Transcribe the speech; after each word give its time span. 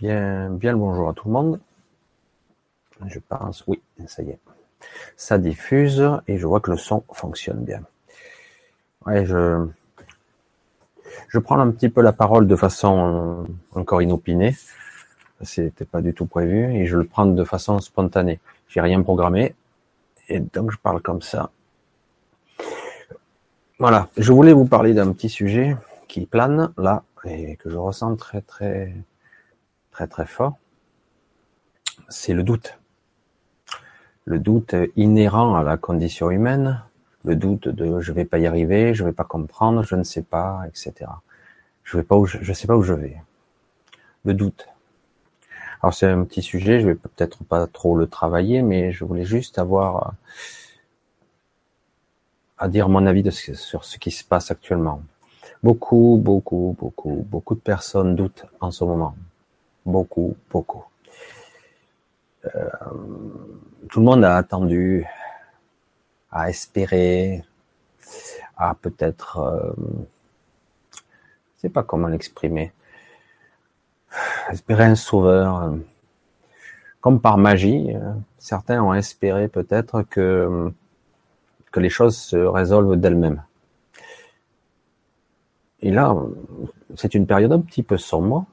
Bien, 0.00 0.48
bien 0.48 0.72
le 0.72 0.78
bonjour 0.78 1.10
à 1.10 1.12
tout 1.12 1.28
le 1.28 1.34
monde. 1.34 1.60
Je 3.06 3.18
pense, 3.18 3.64
oui, 3.66 3.82
ça 4.06 4.22
y 4.22 4.30
est. 4.30 4.38
Ça 5.14 5.36
diffuse 5.36 6.02
et 6.26 6.38
je 6.38 6.46
vois 6.46 6.60
que 6.60 6.70
le 6.70 6.78
son 6.78 7.04
fonctionne 7.12 7.62
bien. 7.62 7.82
Je, 9.06 9.68
prends 11.44 11.58
un 11.58 11.70
petit 11.70 11.90
peu 11.90 12.00
la 12.00 12.14
parole 12.14 12.46
de 12.46 12.56
façon 12.56 13.46
encore 13.72 14.00
inopinée. 14.00 14.56
C'était 15.42 15.84
pas 15.84 16.00
du 16.00 16.14
tout 16.14 16.24
prévu 16.24 16.74
et 16.74 16.86
je 16.86 16.96
le 16.96 17.04
prends 17.04 17.26
de 17.26 17.44
façon 17.44 17.78
spontanée. 17.80 18.40
J'ai 18.68 18.80
rien 18.80 19.02
programmé 19.02 19.54
et 20.30 20.40
donc 20.40 20.70
je 20.70 20.78
parle 20.78 21.02
comme 21.02 21.20
ça. 21.20 21.50
Voilà. 23.78 24.08
Je 24.16 24.32
voulais 24.32 24.54
vous 24.54 24.66
parler 24.66 24.94
d'un 24.94 25.12
petit 25.12 25.28
sujet 25.28 25.76
qui 26.08 26.24
plane 26.24 26.72
là 26.78 27.02
et 27.24 27.56
que 27.56 27.68
je 27.68 27.76
ressens 27.76 28.16
très 28.16 28.40
très 28.40 28.94
très 29.90 30.06
très 30.06 30.26
fort. 30.26 30.56
C'est 32.08 32.34
le 32.34 32.42
doute. 32.42 32.78
Le 34.24 34.38
doute 34.38 34.74
inhérent 34.96 35.54
à 35.54 35.62
la 35.62 35.76
condition 35.76 36.30
humaine, 36.30 36.82
le 37.24 37.36
doute 37.36 37.68
de 37.68 38.00
je 38.00 38.12
vais 38.12 38.24
pas 38.24 38.38
y 38.38 38.46
arriver, 38.46 38.94
je 38.94 39.04
vais 39.04 39.12
pas 39.12 39.24
comprendre, 39.24 39.82
je 39.82 39.96
ne 39.96 40.02
sais 40.02 40.22
pas, 40.22 40.62
etc. 40.68 41.10
Je 41.84 41.96
vais 41.96 42.04
pas 42.04 42.16
où 42.16 42.26
je, 42.26 42.38
je 42.40 42.52
sais 42.52 42.66
pas 42.66 42.76
où 42.76 42.82
je 42.82 42.94
vais. 42.94 43.16
Le 44.24 44.34
doute. 44.34 44.68
Alors 45.82 45.94
c'est 45.94 46.06
un 46.06 46.24
petit 46.24 46.42
sujet, 46.42 46.80
je 46.80 46.86
vais 46.86 46.94
peut-être 46.94 47.42
pas 47.44 47.66
trop 47.66 47.96
le 47.96 48.06
travailler, 48.06 48.62
mais 48.62 48.92
je 48.92 49.04
voulais 49.04 49.24
juste 49.24 49.58
avoir 49.58 50.14
à 52.58 52.68
dire 52.68 52.90
mon 52.90 53.06
avis 53.06 53.22
de 53.22 53.30
sur 53.30 53.84
ce 53.84 53.98
qui 53.98 54.10
se 54.10 54.22
passe 54.22 54.50
actuellement. 54.50 55.02
Beaucoup, 55.62 56.20
beaucoup, 56.22 56.76
beaucoup, 56.78 57.26
beaucoup 57.28 57.54
de 57.54 57.60
personnes 57.60 58.14
doutent 58.14 58.44
en 58.60 58.70
ce 58.70 58.84
moment. 58.84 59.14
Beaucoup, 59.86 60.36
beaucoup. 60.50 60.84
Euh, 62.44 62.68
tout 63.88 64.00
le 64.00 64.04
monde 64.04 64.24
a 64.24 64.36
attendu, 64.36 65.06
a 66.30 66.48
espéré, 66.48 67.44
a 68.56 68.74
peut-être, 68.74 69.38
euh, 69.38 69.72
sais 71.56 71.68
pas 71.68 71.82
comment 71.82 72.08
l'exprimer, 72.08 72.72
espérer 74.50 74.84
un 74.84 74.94
sauveur. 74.96 75.74
Comme 77.00 77.20
par 77.20 77.38
magie, 77.38 77.94
euh, 77.94 78.12
certains 78.38 78.82
ont 78.82 78.94
espéré 78.94 79.48
peut-être 79.48 80.02
que 80.02 80.72
que 81.70 81.80
les 81.80 81.88
choses 81.88 82.16
se 82.16 82.36
résolvent 82.36 82.96
d'elles-mêmes. 82.96 83.42
Et 85.82 85.90
là, 85.90 86.14
c'est 86.96 87.14
une 87.14 87.26
période 87.26 87.52
un 87.52 87.60
petit 87.60 87.82
peu 87.82 87.96
sombre 87.96 88.46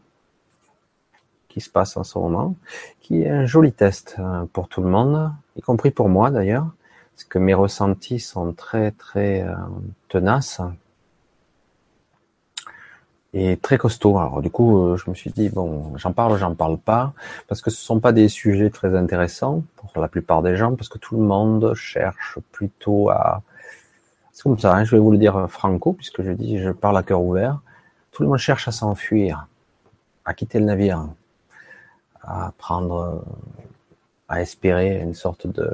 qui 1.58 1.61
se 1.61 1.72
passe 1.72 1.97
en 1.97 2.03
ce 2.03 2.19
moment, 2.19 2.53
qui 3.02 3.23
est 3.23 3.30
un 3.31 3.47
joli 3.47 3.72
test 3.72 4.17
euh, 4.19 4.45
pour 4.53 4.67
tout 4.67 4.83
le 4.83 4.89
monde, 4.89 5.31
y 5.55 5.61
compris 5.61 5.89
pour 5.89 6.08
moi 6.08 6.30
d'ailleurs, 6.30 6.67
parce 7.16 7.23
que 7.23 7.39
mes 7.39 7.55
ressentis 7.55 8.19
sont 8.19 8.53
très 8.53 8.91
très 8.91 9.41
euh, 9.41 9.55
tenaces 10.08 10.61
et 13.33 13.58
très 13.58 13.80
costauds. 13.80 14.19
Alors 14.19 14.44
du 14.44 14.52
coup, 14.52 14.83
euh, 14.83 14.97
je 14.97 15.09
me 15.09 15.16
suis 15.16 15.31
dit 15.31 15.50
bon, 15.50 15.97
j'en 15.97 16.13
parle, 16.13 16.38
j'en 16.38 16.53
parle 16.53 16.78
pas, 16.78 17.13
parce 17.47 17.61
que 17.61 17.72
ce 17.72 17.81
sont 17.81 18.00
pas 18.00 18.11
des 18.11 18.30
sujets 18.30 18.69
très 18.69 18.95
intéressants 18.95 19.63
pour 19.78 20.00
la 20.00 20.08
plupart 20.08 20.44
des 20.44 20.55
gens, 20.55 20.75
parce 20.75 20.89
que 20.89 21.00
tout 21.00 21.16
le 21.17 21.23
monde 21.23 21.73
cherche 21.73 22.38
plutôt 22.52 23.09
à 23.09 23.41
c'est 24.31 24.44
comme 24.44 24.59
ça, 24.59 24.75
hein, 24.75 24.83
je 24.83 24.91
vais 24.91 25.02
vous 25.02 25.09
le 25.09 25.17
dire 25.17 25.50
franco, 25.50 25.94
puisque 25.94 26.22
je 26.22 26.31
dis, 26.33 26.59
je 26.59 26.69
parle 26.69 27.00
à 27.00 27.02
cœur 27.02 27.23
ouvert. 27.23 27.61
Tout 28.11 28.22
le 28.22 28.30
monde 28.30 28.38
cherche 28.38 28.67
à 28.67 28.72
s'enfuir, 28.72 29.47
à 30.23 30.35
quitter 30.35 30.59
le 30.59 30.66
navire, 30.66 31.08
à 32.28 32.52
prendre, 32.58 33.23
à 34.28 34.42
espérer 34.42 35.00
une 35.02 35.14
sorte 35.14 35.47
de, 35.47 35.72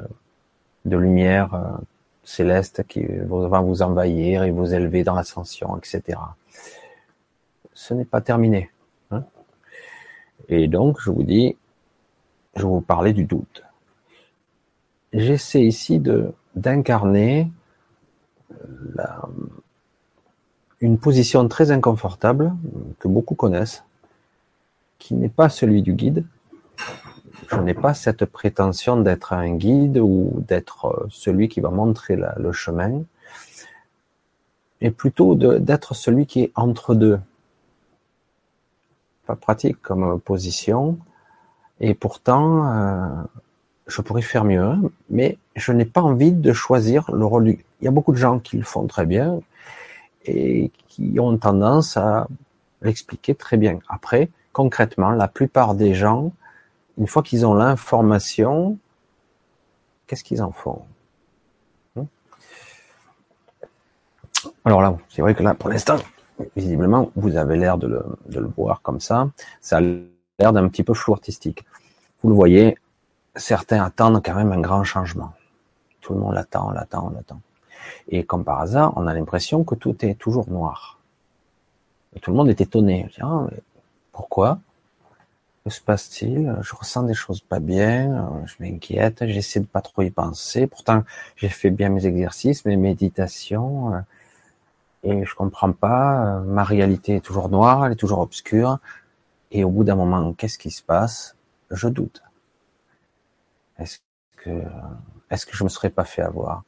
de 0.84 0.96
lumière 0.96 1.54
euh, 1.54 1.76
céleste 2.22 2.84
qui 2.86 3.04
va 3.04 3.60
vous 3.60 3.82
envahir 3.82 4.44
et 4.44 4.50
vous 4.50 4.72
élever 4.72 5.04
dans 5.04 5.14
l'ascension, 5.14 5.76
etc. 5.76 6.18
Ce 7.74 7.92
n'est 7.92 8.04
pas 8.04 8.20
terminé. 8.20 8.70
Hein. 9.10 9.24
et 10.48 10.68
donc, 10.68 11.00
je 11.00 11.10
vous 11.10 11.24
dis, 11.24 11.56
je 12.56 12.64
vous 12.64 12.80
parler 12.80 13.12
du 13.12 13.24
doute. 13.24 13.62
J'essaie 15.12 15.64
ici 15.64 15.98
de 15.98 16.32
d'incarner 16.54 17.50
la, 18.94 19.22
une 20.80 20.98
position 20.98 21.48
très 21.48 21.70
inconfortable 21.70 22.52
que 22.98 23.08
beaucoup 23.08 23.34
connaissent, 23.34 23.84
qui 24.98 25.14
n'est 25.14 25.28
pas 25.28 25.48
celui 25.48 25.82
du 25.82 25.94
guide. 25.94 26.24
Je 27.50 27.56
n'ai 27.56 27.74
pas 27.74 27.94
cette 27.94 28.24
prétention 28.24 29.00
d'être 29.00 29.32
un 29.32 29.54
guide 29.54 29.98
ou 29.98 30.42
d'être 30.48 30.86
euh, 30.86 31.06
celui 31.10 31.48
qui 31.48 31.60
va 31.60 31.70
montrer 31.70 32.16
le 32.16 32.52
chemin, 32.52 33.02
et 34.80 34.90
plutôt 34.90 35.34
d'être 35.34 35.94
celui 35.94 36.26
qui 36.26 36.42
est 36.42 36.52
entre 36.54 36.94
deux. 36.94 37.18
Pas 39.26 39.36
pratique 39.36 39.80
comme 39.80 40.20
position, 40.20 40.98
et 41.80 41.94
pourtant, 41.94 42.66
euh, 42.66 43.08
je 43.86 44.00
pourrais 44.02 44.22
faire 44.22 44.44
mieux, 44.44 44.74
mais 45.10 45.38
je 45.56 45.72
n'ai 45.72 45.84
pas 45.84 46.02
envie 46.02 46.32
de 46.32 46.52
choisir 46.52 47.10
le 47.12 47.24
rôle 47.24 47.44
du... 47.44 47.64
Il 47.80 47.84
y 47.84 47.88
a 47.88 47.90
beaucoup 47.90 48.12
de 48.12 48.16
gens 48.16 48.38
qui 48.38 48.56
le 48.56 48.64
font 48.64 48.86
très 48.86 49.06
bien 49.06 49.40
et 50.24 50.70
qui 50.88 51.18
ont 51.18 51.36
tendance 51.36 51.96
à 51.96 52.28
l'expliquer 52.82 53.34
très 53.34 53.56
bien. 53.56 53.78
Après, 53.88 54.30
concrètement, 54.52 55.10
la 55.10 55.28
plupart 55.28 55.74
des 55.74 55.94
gens, 55.94 56.32
une 56.98 57.06
fois 57.06 57.22
qu'ils 57.22 57.44
ont 57.46 57.54
l'information, 57.54 58.78
qu'est-ce 60.06 60.24
qu'ils 60.24 60.42
en 60.42 60.52
font? 60.52 60.82
Hein? 61.96 62.06
Alors 64.64 64.80
là, 64.80 64.96
c'est 65.08 65.22
vrai 65.22 65.34
que 65.34 65.42
là, 65.42 65.54
pour 65.54 65.70
l'instant, 65.70 65.96
visiblement, 66.56 67.10
vous 67.16 67.36
avez 67.36 67.56
l'air 67.56 67.78
de 67.78 67.86
le, 67.86 68.46
voir 68.56 68.82
comme 68.82 69.00
ça. 69.00 69.30
Ça 69.60 69.78
a 69.78 69.80
l'air 69.80 70.52
d'un 70.52 70.68
petit 70.68 70.82
peu 70.82 70.94
flou 70.94 71.12
artistique. 71.12 71.64
Vous 72.22 72.28
le 72.30 72.34
voyez, 72.34 72.78
certains 73.34 73.82
attendent 73.82 74.22
quand 74.24 74.34
même 74.34 74.52
un 74.52 74.60
grand 74.60 74.84
changement. 74.84 75.32
Tout 76.00 76.14
le 76.14 76.20
monde 76.20 76.34
l'attend, 76.34 76.70
l'attend, 76.70 77.10
l'attend. 77.10 77.40
Et 78.08 78.24
comme 78.24 78.44
par 78.44 78.60
hasard, 78.60 78.92
on 78.96 79.06
a 79.06 79.14
l'impression 79.14 79.64
que 79.64 79.74
tout 79.74 80.04
est 80.04 80.14
toujours 80.14 80.48
noir. 80.48 80.98
Et 82.14 82.20
tout 82.20 82.30
le 82.30 82.36
monde 82.36 82.48
est 82.48 82.60
étonné. 82.60 83.10
Ah, 83.20 83.46
pourquoi? 84.12 84.58
Que 85.64 85.70
se 85.70 85.80
passe-t-il? 85.80 86.56
Je 86.60 86.74
ressens 86.74 87.04
des 87.04 87.14
choses 87.14 87.40
pas 87.40 87.58
bien, 87.58 88.42
je 88.44 88.54
m'inquiète, 88.60 89.26
j'essaie 89.26 89.60
de 89.60 89.66
pas 89.66 89.80
trop 89.80 90.02
y 90.02 90.10
penser. 90.10 90.66
Pourtant, 90.66 91.04
j'ai 91.36 91.48
fait 91.48 91.70
bien 91.70 91.88
mes 91.88 92.04
exercices, 92.06 92.66
mes 92.66 92.76
méditations, 92.76 93.94
euh, 93.94 94.00
et 95.04 95.24
je 95.24 95.34
comprends 95.34 95.72
pas. 95.72 96.40
Ma 96.40 96.64
réalité 96.64 97.16
est 97.16 97.20
toujours 97.20 97.48
noire, 97.48 97.86
elle 97.86 97.92
est 97.92 97.96
toujours 97.96 98.20
obscure. 98.20 98.78
Et 99.52 99.64
au 99.64 99.70
bout 99.70 99.84
d'un 99.84 99.96
moment, 99.96 100.34
qu'est-ce 100.34 100.58
qui 100.58 100.70
se 100.70 100.82
passe? 100.82 101.36
Je 101.70 101.88
doute. 101.88 102.22
Est-ce 103.78 104.00
que, 104.36 104.62
est-ce 105.30 105.46
que 105.46 105.56
je 105.56 105.64
me 105.64 105.68
serais 105.68 105.90
pas 105.90 106.04
fait 106.04 106.22
avoir? 106.22 106.64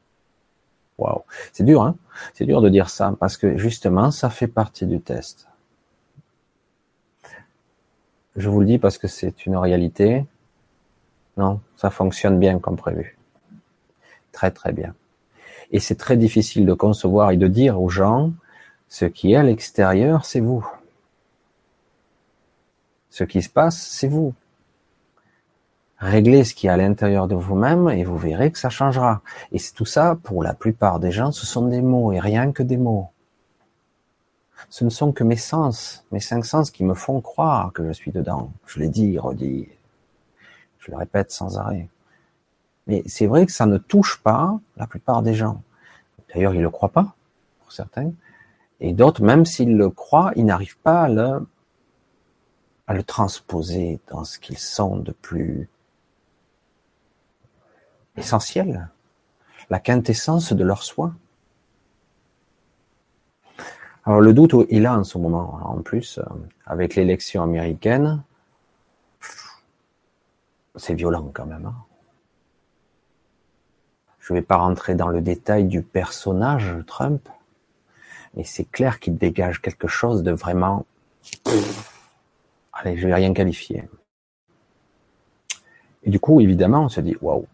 Waouh, 0.98 1.22
c'est 1.52 1.64
dur, 1.64 1.82
hein? 1.82 1.96
C'est 2.34 2.46
dur 2.46 2.60
de 2.62 2.68
dire 2.68 2.90
ça 2.90 3.14
parce 3.20 3.36
que 3.36 3.56
justement, 3.58 4.10
ça 4.10 4.30
fait 4.30 4.48
partie 4.48 4.86
du 4.86 5.00
test. 5.00 5.48
Je 8.36 8.48
vous 8.50 8.60
le 8.60 8.66
dis 8.66 8.78
parce 8.78 8.98
que 8.98 9.08
c'est 9.08 9.46
une 9.46 9.56
réalité. 9.56 10.24
Non, 11.36 11.60
ça 11.76 11.90
fonctionne 11.90 12.38
bien 12.38 12.58
comme 12.58 12.76
prévu. 12.76 13.16
Très 14.32 14.50
très 14.50 14.72
bien. 14.72 14.94
Et 15.70 15.80
c'est 15.80 15.94
très 15.94 16.16
difficile 16.16 16.66
de 16.66 16.74
concevoir 16.74 17.30
et 17.30 17.36
de 17.36 17.48
dire 17.48 17.80
aux 17.80 17.88
gens 17.88 18.32
ce 18.88 19.04
qui 19.04 19.32
est 19.32 19.36
à 19.36 19.42
l'extérieur, 19.42 20.24
c'est 20.24 20.40
vous. 20.40 20.66
Ce 23.10 23.24
qui 23.24 23.42
se 23.42 23.48
passe, 23.48 23.78
c'est 23.78 24.08
vous. 24.08 24.34
Réglez 25.98 26.44
ce 26.44 26.54
qui 26.54 26.66
est 26.66 26.70
à 26.70 26.76
l'intérieur 26.76 27.26
de 27.26 27.34
vous-même 27.34 27.88
et 27.88 28.04
vous 28.04 28.18
verrez 28.18 28.52
que 28.52 28.58
ça 28.58 28.68
changera. 28.68 29.22
Et 29.52 29.58
tout 29.74 29.86
ça, 29.86 30.18
pour 30.22 30.42
la 30.42 30.52
plupart 30.52 31.00
des 31.00 31.10
gens, 31.10 31.32
ce 31.32 31.46
sont 31.46 31.66
des 31.68 31.80
mots 31.80 32.12
et 32.12 32.20
rien 32.20 32.52
que 32.52 32.62
des 32.62 32.76
mots. 32.76 33.08
Ce 34.68 34.84
ne 34.84 34.90
sont 34.90 35.12
que 35.12 35.24
mes 35.24 35.36
sens, 35.36 36.04
mes 36.12 36.20
cinq 36.20 36.44
sens 36.44 36.70
qui 36.70 36.84
me 36.84 36.94
font 36.94 37.20
croire 37.20 37.72
que 37.72 37.86
je 37.86 37.92
suis 37.92 38.12
dedans. 38.12 38.52
Je 38.66 38.80
l'ai 38.80 38.88
dit, 38.88 39.18
redit, 39.18 39.68
je 40.78 40.90
le 40.90 40.96
répète 40.96 41.30
sans 41.30 41.58
arrêt. 41.58 41.88
Mais 42.86 43.02
c'est 43.06 43.26
vrai 43.26 43.46
que 43.46 43.52
ça 43.52 43.66
ne 43.66 43.78
touche 43.78 44.20
pas 44.22 44.58
la 44.76 44.86
plupart 44.86 45.22
des 45.22 45.34
gens. 45.34 45.62
D'ailleurs, 46.32 46.54
ils 46.54 46.62
le 46.62 46.70
croient 46.70 46.90
pas, 46.90 47.14
pour 47.60 47.72
certains. 47.72 48.12
Et 48.80 48.92
d'autres, 48.92 49.22
même 49.22 49.44
s'ils 49.44 49.76
le 49.76 49.90
croient, 49.90 50.32
ils 50.36 50.44
n'arrivent 50.44 50.78
pas 50.78 51.02
à 51.02 51.08
le, 51.08 51.46
à 52.86 52.94
le 52.94 53.02
transposer 53.02 54.00
dans 54.08 54.24
ce 54.24 54.38
qu'ils 54.38 54.58
sont 54.58 54.96
de 54.96 55.12
plus 55.12 55.68
essentiel, 58.16 58.88
la 59.70 59.80
quintessence 59.80 60.52
de 60.52 60.64
leur 60.64 60.82
soi. 60.82 61.12
Alors 64.06 64.20
le 64.20 64.32
doute 64.32 64.54
est 64.70 64.78
là 64.78 64.96
en 64.96 65.02
ce 65.02 65.18
moment. 65.18 65.58
en 65.64 65.82
plus, 65.82 66.18
euh, 66.18 66.22
avec 66.64 66.94
l'élection 66.94 67.42
américaine, 67.42 68.22
c'est 70.76 70.94
violent 70.94 71.28
quand 71.34 71.46
même. 71.46 71.66
Hein. 71.66 71.74
Je 74.20 74.32
ne 74.32 74.38
vais 74.38 74.44
pas 74.44 74.58
rentrer 74.58 74.94
dans 74.94 75.08
le 75.08 75.20
détail 75.20 75.64
du 75.64 75.82
personnage 75.82 76.76
Trump, 76.86 77.28
mais 78.34 78.44
c'est 78.44 78.70
clair 78.70 79.00
qu'il 79.00 79.16
dégage 79.16 79.60
quelque 79.60 79.88
chose 79.88 80.22
de 80.22 80.30
vraiment. 80.30 80.86
Allez, 82.72 82.96
je 82.96 83.08
vais 83.08 83.14
rien 83.14 83.32
qualifier. 83.32 83.88
Et 86.04 86.10
du 86.10 86.20
coup, 86.20 86.40
évidemment, 86.40 86.84
on 86.84 86.88
se 86.88 87.00
dit 87.00 87.16
waouh, 87.20 87.46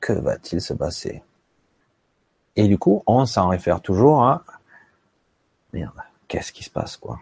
que 0.00 0.12
va-t-il 0.12 0.60
se 0.60 0.74
passer? 0.74 1.22
Et 2.56 2.66
du 2.66 2.78
coup, 2.78 3.04
on 3.06 3.26
s'en 3.26 3.48
réfère 3.48 3.80
toujours 3.80 4.24
à 4.24 4.42
merde, 5.72 6.00
qu'est-ce 6.28 6.52
qui 6.52 6.64
se 6.64 6.70
passe 6.70 6.96
quoi? 6.96 7.20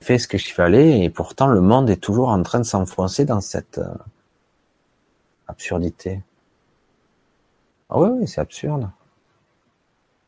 Fait 0.00 0.18
ce 0.18 0.28
que 0.28 0.38
je 0.38 0.52
fallait 0.52 1.00
et 1.00 1.10
pourtant 1.10 1.48
le 1.48 1.60
monde 1.60 1.90
est 1.90 1.96
toujours 1.96 2.28
en 2.28 2.42
train 2.42 2.60
de 2.60 2.64
s'enfoncer 2.64 3.24
dans 3.24 3.40
cette 3.40 3.78
euh, 3.78 3.94
absurdité. 5.48 6.22
Ah 7.90 7.98
oui, 7.98 8.10
oui, 8.12 8.28
c'est 8.28 8.40
absurde. 8.40 8.90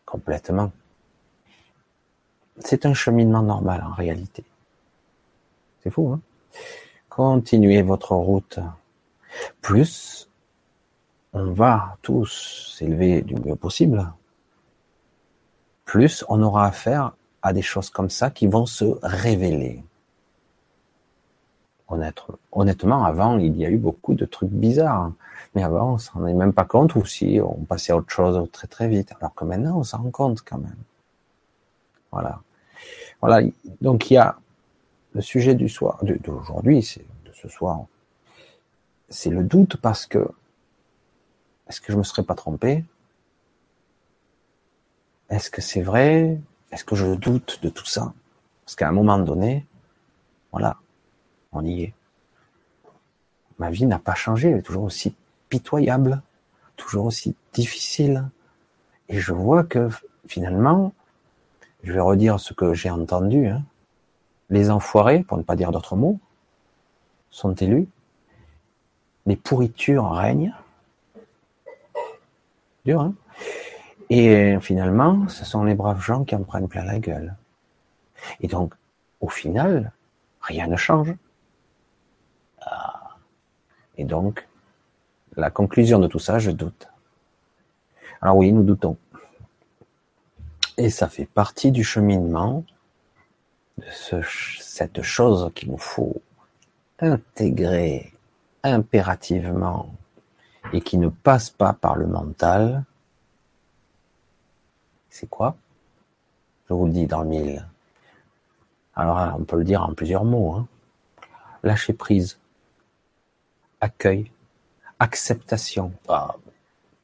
Complètement. 0.04 0.72
C'est 2.58 2.84
un 2.84 2.94
cheminement 2.94 3.42
normal 3.42 3.84
en 3.84 3.92
réalité. 3.92 4.44
C'est 5.82 5.90
fou, 5.90 6.12
hein? 6.12 6.20
Continuez 7.08 7.82
votre 7.82 8.12
route. 8.14 8.58
Plus 9.60 10.28
on 11.32 11.52
va 11.52 11.96
tous 12.02 12.74
s'élever 12.76 13.22
du 13.22 13.36
mieux 13.36 13.54
possible, 13.54 14.12
plus 15.90 16.24
on 16.28 16.40
aura 16.40 16.68
affaire 16.68 17.16
à 17.42 17.52
des 17.52 17.62
choses 17.62 17.90
comme 17.90 18.10
ça 18.10 18.30
qui 18.30 18.46
vont 18.46 18.64
se 18.64 18.84
révéler. 19.02 19.82
Honnêtement, 22.52 23.02
avant, 23.04 23.38
il 23.38 23.56
y 23.56 23.66
a 23.66 23.70
eu 23.70 23.76
beaucoup 23.76 24.14
de 24.14 24.24
trucs 24.24 24.50
bizarres. 24.50 25.10
Mais 25.56 25.64
avant, 25.64 25.94
on 25.94 25.98
s'en 25.98 26.24
est 26.28 26.32
même 26.32 26.52
pas 26.52 26.64
compte, 26.64 26.94
ou 26.94 27.04
si 27.04 27.40
on 27.44 27.64
passait 27.64 27.90
à 27.90 27.96
autre 27.96 28.12
chose 28.12 28.48
très 28.52 28.68
très 28.68 28.86
vite. 28.86 29.12
Alors 29.18 29.34
que 29.34 29.44
maintenant, 29.44 29.78
on 29.78 29.82
s'en 29.82 29.98
rend 29.98 30.12
compte 30.12 30.42
quand 30.42 30.58
même. 30.58 30.78
Voilà. 32.12 32.40
Voilà. 33.20 33.44
Donc 33.80 34.12
il 34.12 34.14
y 34.14 34.18
a 34.18 34.36
le 35.14 35.22
sujet 35.22 35.56
du 35.56 35.68
soir, 35.68 35.98
d'aujourd'hui, 36.04 36.84
c'est 36.84 37.04
de 37.24 37.32
ce 37.32 37.48
soir. 37.48 37.80
C'est 39.08 39.30
le 39.30 39.42
doute 39.42 39.76
parce 39.76 40.06
que 40.06 40.24
est-ce 41.68 41.80
que 41.80 41.92
je 41.92 41.98
me 41.98 42.04
serais 42.04 42.22
pas 42.22 42.36
trompé? 42.36 42.84
Est-ce 45.30 45.50
que 45.50 45.62
c'est 45.62 45.82
vrai? 45.82 46.38
Est-ce 46.72 46.84
que 46.84 46.96
je 46.96 47.14
doute 47.14 47.60
de 47.62 47.68
tout 47.68 47.86
ça? 47.86 48.12
Parce 48.64 48.74
qu'à 48.76 48.88
un 48.88 48.92
moment 48.92 49.18
donné, 49.18 49.64
voilà, 50.52 50.76
on 51.52 51.64
y 51.64 51.84
est. 51.84 51.94
Ma 53.58 53.70
vie 53.70 53.86
n'a 53.86 53.98
pas 53.98 54.14
changé, 54.14 54.50
elle 54.50 54.58
est 54.58 54.62
toujours 54.62 54.84
aussi 54.84 55.14
pitoyable, 55.48 56.22
toujours 56.76 57.06
aussi 57.06 57.36
difficile. 57.52 58.28
Et 59.08 59.20
je 59.20 59.32
vois 59.32 59.64
que 59.64 59.88
finalement, 60.26 60.92
je 61.82 61.92
vais 61.92 62.00
redire 62.00 62.40
ce 62.40 62.52
que 62.52 62.74
j'ai 62.74 62.90
entendu, 62.90 63.46
hein. 63.46 63.62
les 64.50 64.70
enfoirés, 64.70 65.22
pour 65.22 65.38
ne 65.38 65.42
pas 65.42 65.56
dire 65.56 65.72
d'autres 65.72 65.96
mots, 65.96 66.18
sont 67.30 67.54
élus, 67.54 67.88
les 69.26 69.36
pourritures 69.36 70.10
règnent, 70.10 70.54
dur, 72.84 73.00
hein? 73.00 73.14
Et 74.10 74.58
finalement, 74.60 75.28
ce 75.28 75.44
sont 75.44 75.62
les 75.62 75.74
braves 75.74 76.02
gens 76.02 76.24
qui 76.24 76.34
en 76.34 76.42
prennent 76.42 76.68
plein 76.68 76.84
la 76.84 76.98
gueule. 76.98 77.36
Et 78.40 78.48
donc, 78.48 78.74
au 79.20 79.28
final, 79.28 79.92
rien 80.40 80.66
ne 80.66 80.76
change. 80.76 81.14
Ah. 82.60 83.16
Et 83.96 84.04
donc, 84.04 84.48
la 85.36 85.50
conclusion 85.50 86.00
de 86.00 86.08
tout 86.08 86.18
ça, 86.18 86.40
je 86.40 86.50
doute. 86.50 86.88
Alors 88.20 88.36
oui, 88.36 88.52
nous 88.52 88.64
doutons. 88.64 88.96
Et 90.76 90.90
ça 90.90 91.08
fait 91.08 91.26
partie 91.26 91.70
du 91.70 91.84
cheminement 91.84 92.64
de 93.78 93.84
ce, 93.90 94.16
cette 94.60 95.02
chose 95.02 95.52
qu'il 95.54 95.70
nous 95.70 95.78
faut 95.78 96.20
intégrer 96.98 98.12
impérativement 98.62 99.94
et 100.72 100.80
qui 100.80 100.98
ne 100.98 101.08
passe 101.08 101.50
pas 101.50 101.72
par 101.72 101.96
le 101.96 102.06
mental. 102.06 102.84
C'est 105.10 105.28
quoi? 105.28 105.56
Je 106.68 106.74
vous 106.74 106.86
le 106.86 106.92
dis 106.92 107.06
dans 107.06 107.22
le 107.22 107.28
mille. 107.28 107.66
Alors 108.94 109.36
on 109.38 109.44
peut 109.44 109.56
le 109.56 109.64
dire 109.64 109.82
en 109.82 109.92
plusieurs 109.92 110.24
mots. 110.24 110.54
Hein. 110.54 110.68
Lâcher 111.62 111.92
prise, 111.92 112.38
accueil, 113.80 114.30
acceptation. 114.98 115.92
Ah, 116.08 116.36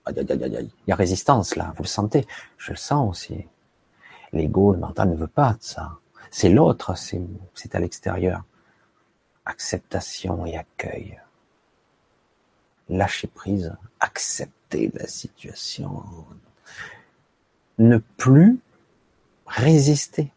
il 0.08 0.70
y 0.86 0.92
a 0.92 0.94
résistance 0.94 1.56
là, 1.56 1.72
vous 1.76 1.82
le 1.82 1.88
sentez 1.88 2.26
Je 2.58 2.70
le 2.70 2.76
sens 2.76 3.10
aussi. 3.10 3.46
L'ego, 4.32 4.72
le 4.72 4.78
mental 4.78 5.10
ne 5.10 5.16
veut 5.16 5.26
pas 5.26 5.54
de 5.54 5.62
ça. 5.62 5.98
C'est 6.30 6.48
l'autre, 6.48 6.94
c'est 6.96 7.74
à 7.74 7.80
l'extérieur. 7.80 8.44
Acceptation 9.44 10.46
et 10.46 10.56
accueil. 10.56 11.20
Lâcher 12.88 13.28
prise, 13.28 13.74
accepter 14.00 14.92
la 14.94 15.06
situation. 15.06 16.04
Ne 17.78 17.98
plus 17.98 18.58
résister. 19.46 20.32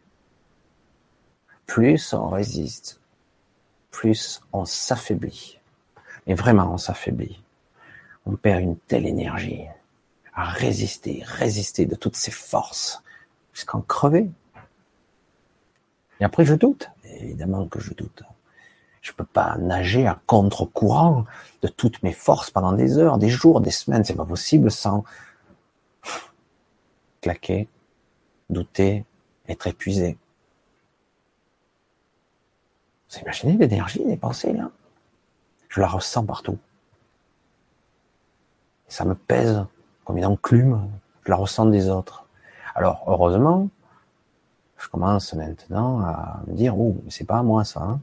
Plus 1.65 2.13
on 2.13 2.29
résiste, 2.29 2.99
plus 3.91 4.41
on 4.53 4.65
s'affaiblit. 4.65 5.59
Et 6.27 6.33
vraiment, 6.33 6.73
on 6.73 6.77
s'affaiblit 6.77 7.41
on 8.29 8.35
perd 8.35 8.61
une 8.61 8.77
telle 8.77 9.05
énergie 9.05 9.63
à 10.33 10.45
résister, 10.45 11.23
résister 11.25 11.85
de 11.85 11.95
toutes 11.95 12.15
ses 12.15 12.31
forces 12.31 13.01
jusqu'en 13.53 13.81
crever. 13.81 14.29
Et 16.19 16.23
après, 16.23 16.45
je 16.45 16.53
doute. 16.53 16.89
Évidemment 17.03 17.65
que 17.67 17.79
je 17.79 17.93
doute. 17.93 18.23
Je 19.01 19.13
peux 19.13 19.25
pas 19.25 19.57
nager 19.57 20.05
à 20.05 20.19
contre-courant 20.27 21.25
de 21.61 21.67
toutes 21.67 22.03
mes 22.03 22.11
forces 22.11 22.51
pendant 22.51 22.73
des 22.73 22.97
heures, 22.97 23.17
des 23.17 23.29
jours, 23.29 23.61
des 23.61 23.71
semaines. 23.71 24.03
C'est 24.03 24.15
pas 24.15 24.25
possible 24.25 24.69
sans 24.69 25.03
douter, 28.49 29.05
être 29.47 29.67
épuisé. 29.67 30.17
Vous 33.09 33.19
imaginez 33.19 33.57
l'énergie, 33.57 34.03
les 34.03 34.17
pensées 34.17 34.53
là? 34.53 34.69
Je 35.67 35.81
la 35.81 35.87
ressens 35.87 36.25
partout 36.25 36.57
ça 38.89 39.05
me 39.05 39.15
pèse 39.15 39.63
comme 40.03 40.17
une 40.17 40.25
enclume, 40.25 40.89
je 41.23 41.29
la 41.29 41.37
ressens 41.37 41.67
des 41.67 41.89
autres. 41.89 42.25
Alors, 42.75 43.03
heureusement, 43.07 43.69
je 44.77 44.87
commence 44.89 45.33
maintenant 45.33 46.01
à 46.01 46.41
me 46.47 46.53
dire, 46.53 46.77
oh, 46.77 46.97
mais 47.03 47.11
c'est 47.11 47.25
pas 47.25 47.37
à 47.37 47.43
moi 47.43 47.63
ça. 47.63 47.81
Hein. 47.81 47.99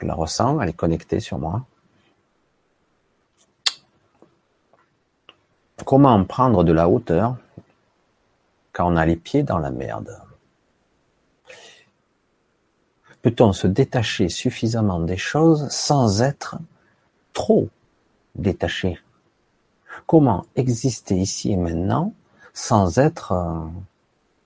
Je 0.00 0.06
la 0.06 0.14
ressens, 0.14 0.60
elle 0.60 0.70
est 0.70 0.74
connectée 0.74 1.20
sur 1.20 1.38
moi. 1.38 1.64
Comment 5.84 6.24
prendre 6.24 6.64
de 6.64 6.72
la 6.72 6.88
hauteur 6.88 7.36
quand 8.72 8.92
on 8.92 8.96
a 8.96 9.06
les 9.06 9.16
pieds 9.16 9.42
dans 9.42 9.58
la 9.58 9.70
merde? 9.70 10.20
Peut-on 13.22 13.52
se 13.52 13.66
détacher 13.66 14.28
suffisamment 14.28 15.00
des 15.00 15.16
choses 15.16 15.68
sans 15.70 16.22
être 16.22 16.56
trop 17.32 17.68
détaché? 18.34 18.98
Comment 20.06 20.46
exister 20.56 21.16
ici 21.16 21.52
et 21.52 21.56
maintenant 21.56 22.14
sans 22.54 22.98
être 22.98 23.32
euh, 23.32 23.66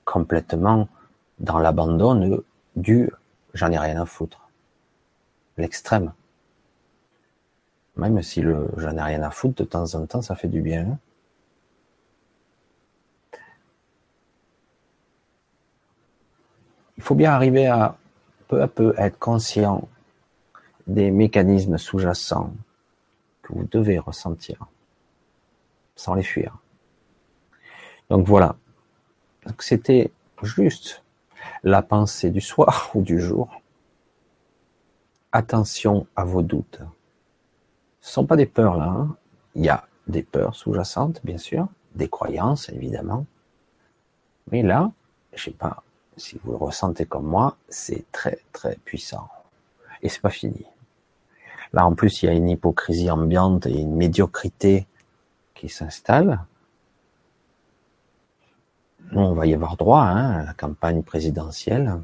complètement 0.04 0.88
dans 1.38 1.58
l'abandon 1.58 2.42
du 2.76 3.10
j'en 3.54 3.70
ai 3.70 3.78
rien 3.78 4.00
à 4.00 4.06
foutre. 4.06 4.48
L'extrême? 5.56 6.12
Même 7.96 8.22
si 8.22 8.40
le 8.40 8.68
j'en 8.76 8.96
ai 8.96 9.02
rien 9.02 9.22
à 9.22 9.30
foutre, 9.30 9.62
de 9.62 9.68
temps 9.68 9.94
en 9.94 10.06
temps, 10.06 10.22
ça 10.22 10.34
fait 10.34 10.48
du 10.48 10.60
bien. 10.60 10.98
Il 16.96 17.02
faut 17.02 17.14
bien 17.14 17.32
arriver 17.32 17.66
à 17.66 17.96
peu 18.48 18.62
à 18.62 18.68
peu 18.68 18.94
être 18.98 19.18
conscient 19.18 19.88
des 20.86 21.10
mécanismes 21.10 21.78
sous-jacents 21.78 22.52
que 23.42 23.52
vous 23.52 23.66
devez 23.70 23.98
ressentir 23.98 24.66
sans 25.96 26.14
les 26.14 26.22
fuir. 26.22 26.58
Donc 28.10 28.26
voilà. 28.26 28.56
C'était 29.58 30.10
juste 30.42 31.02
la 31.62 31.82
pensée 31.82 32.30
du 32.30 32.40
soir 32.40 32.90
ou 32.94 33.02
du 33.02 33.20
jour. 33.20 33.62
Attention 35.32 36.06
à 36.16 36.24
vos 36.24 36.42
doutes. 36.42 36.80
Ce 38.00 38.12
sont 38.12 38.26
pas 38.26 38.36
des 38.36 38.46
peurs 38.46 38.76
là. 38.76 38.86
Hein. 38.86 39.16
Il 39.54 39.64
y 39.64 39.68
a 39.68 39.86
des 40.06 40.22
peurs 40.22 40.54
sous-jacentes, 40.54 41.20
bien 41.24 41.38
sûr, 41.38 41.66
des 41.94 42.08
croyances 42.08 42.68
évidemment. 42.68 43.26
Mais 44.50 44.62
là, 44.62 44.92
je 45.32 45.44
sais 45.44 45.50
pas 45.50 45.82
si 46.16 46.38
vous 46.42 46.52
le 46.52 46.56
ressentez 46.56 47.06
comme 47.06 47.26
moi, 47.26 47.56
c'est 47.68 48.10
très 48.12 48.38
très 48.52 48.76
puissant. 48.84 49.28
Et 50.02 50.08
c'est 50.08 50.20
pas 50.20 50.30
fini. 50.30 50.64
Là, 51.72 51.86
en 51.86 51.94
plus, 51.94 52.22
il 52.22 52.26
y 52.26 52.28
a 52.28 52.32
une 52.32 52.48
hypocrisie 52.48 53.10
ambiante 53.10 53.66
et 53.66 53.72
une 53.72 53.96
médiocrité 53.96 54.86
qui 55.54 55.68
s'installe. 55.68 56.40
On 59.12 59.32
va 59.32 59.46
y 59.46 59.54
avoir 59.54 59.76
droit 59.76 60.02
hein, 60.02 60.40
à 60.40 60.44
la 60.44 60.54
campagne 60.54 61.02
présidentielle. 61.02 62.00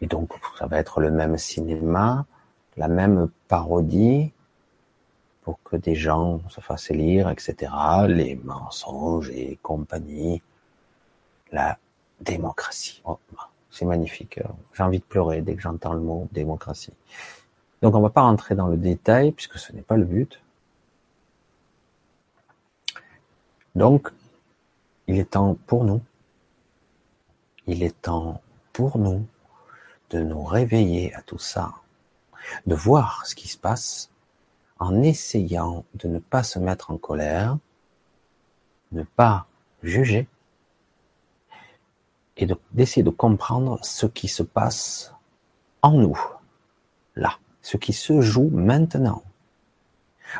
Et 0.00 0.06
donc, 0.06 0.32
ça 0.58 0.66
va 0.66 0.78
être 0.78 1.00
le 1.00 1.10
même 1.10 1.38
cinéma, 1.38 2.26
la 2.76 2.88
même 2.88 3.30
parodie, 3.48 4.32
pour 5.42 5.62
que 5.62 5.76
des 5.76 5.94
gens 5.94 6.40
se 6.48 6.60
fassent 6.60 6.90
élire, 6.90 7.30
etc. 7.30 7.72
Les 8.08 8.36
mensonges 8.36 9.30
et 9.30 9.58
compagnie. 9.62 10.42
Démocratie. 12.24 13.02
Oh, 13.04 13.18
c'est 13.70 13.84
magnifique. 13.84 14.40
J'ai 14.72 14.82
envie 14.82 14.98
de 14.98 15.04
pleurer 15.04 15.42
dès 15.42 15.54
que 15.54 15.60
j'entends 15.60 15.92
le 15.92 16.00
mot 16.00 16.28
démocratie. 16.32 16.92
Donc 17.82 17.94
on 17.94 17.98
ne 17.98 18.02
va 18.02 18.10
pas 18.10 18.22
rentrer 18.22 18.54
dans 18.54 18.68
le 18.68 18.76
détail 18.76 19.32
puisque 19.32 19.58
ce 19.58 19.72
n'est 19.72 19.82
pas 19.82 19.96
le 19.96 20.04
but. 20.04 20.40
Donc, 23.74 24.12
il 25.08 25.18
est 25.18 25.32
temps 25.32 25.56
pour 25.66 25.84
nous, 25.84 26.00
il 27.66 27.82
est 27.82 28.00
temps 28.02 28.40
pour 28.72 28.98
nous 28.98 29.26
de 30.10 30.20
nous 30.20 30.44
réveiller 30.44 31.12
à 31.14 31.22
tout 31.22 31.38
ça, 31.38 31.74
de 32.66 32.74
voir 32.74 33.26
ce 33.26 33.34
qui 33.34 33.48
se 33.48 33.58
passe 33.58 34.10
en 34.78 35.02
essayant 35.02 35.84
de 35.94 36.06
ne 36.06 36.20
pas 36.20 36.44
se 36.44 36.60
mettre 36.60 36.92
en 36.92 36.98
colère, 36.98 37.58
ne 38.92 39.02
pas 39.02 39.46
juger 39.82 40.28
et 42.36 42.48
d'essayer 42.72 43.02
de, 43.02 43.10
comprendre 43.10 43.78
ce 43.84 44.06
qui 44.06 44.28
se 44.28 44.42
passe 44.42 45.14
en 45.82 45.92
nous, 45.92 46.18
là, 47.16 47.38
ce 47.62 47.76
qui 47.76 47.92
se 47.92 48.20
joue 48.20 48.50
maintenant. 48.50 49.22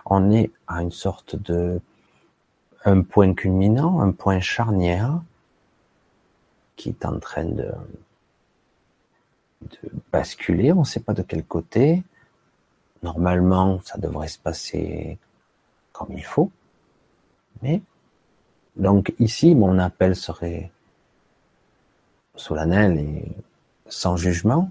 On 0.06 0.30
est 0.30 0.50
à 0.66 0.82
une 0.82 0.90
sorte 0.90 1.36
de 1.36 1.80
un 2.84 3.02
point 3.02 3.32
culminant, 3.32 4.00
un 4.00 4.12
point 4.12 4.40
charnière 4.40 5.22
qui 6.76 6.90
est 6.90 7.04
en 7.06 7.18
train 7.18 7.44
de, 7.44 7.70
de 9.62 9.90
basculer, 10.12 10.72
on 10.72 10.80
ne 10.80 10.84
sait 10.84 11.00
pas 11.00 11.14
de 11.14 11.22
quel 11.22 11.44
côté, 11.44 12.02
Normalement, 13.04 13.80
ça 13.84 13.98
devrait 13.98 14.28
se 14.28 14.38
passer 14.38 15.18
comme 15.92 16.08
il 16.12 16.24
faut. 16.24 16.50
Mais, 17.60 17.82
donc 18.76 19.12
ici, 19.18 19.54
mon 19.54 19.78
appel 19.78 20.16
serait 20.16 20.72
solennel 22.36 22.98
et 22.98 23.32
sans 23.88 24.16
jugement, 24.16 24.70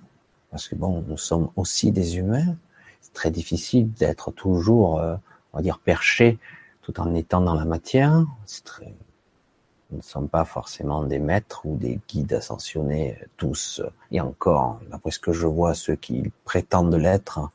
parce 0.52 0.68
que 0.68 0.76
bon, 0.76 1.04
nous 1.08 1.18
sommes 1.18 1.50
aussi 1.56 1.92
des 1.92 2.18
humains. 2.18 2.56
C'est 3.02 3.14
très 3.14 3.32
difficile 3.32 3.92
d'être 3.94 4.32
toujours, 4.32 5.00
euh, 5.00 5.16
on 5.54 5.58
va 5.58 5.64
dire, 5.64 5.80
perché 5.80 6.40
tout 6.82 7.00
en 7.00 7.14
étant 7.16 7.42
dans 7.42 7.56
la 7.56 7.66
matière. 7.66 8.26
Très, 8.64 8.94
nous 9.94 9.98
ne 9.98 10.04
sommes 10.04 10.30
pas 10.30 10.46
forcément 10.46 11.04
des 11.04 11.20
maîtres 11.20 11.66
ou 11.66 11.78
des 11.78 12.00
guides 12.08 12.34
ascensionnés 12.34 13.18
tous. 13.38 13.82
Et 14.12 14.20
encore, 14.22 14.80
d'après 14.90 15.12
ce 15.12 15.20
que 15.20 15.34
je 15.34 15.46
vois, 15.46 15.76
ceux 15.76 15.96
qui 15.96 16.32
prétendent 16.46 16.96
l'être, 16.96 17.52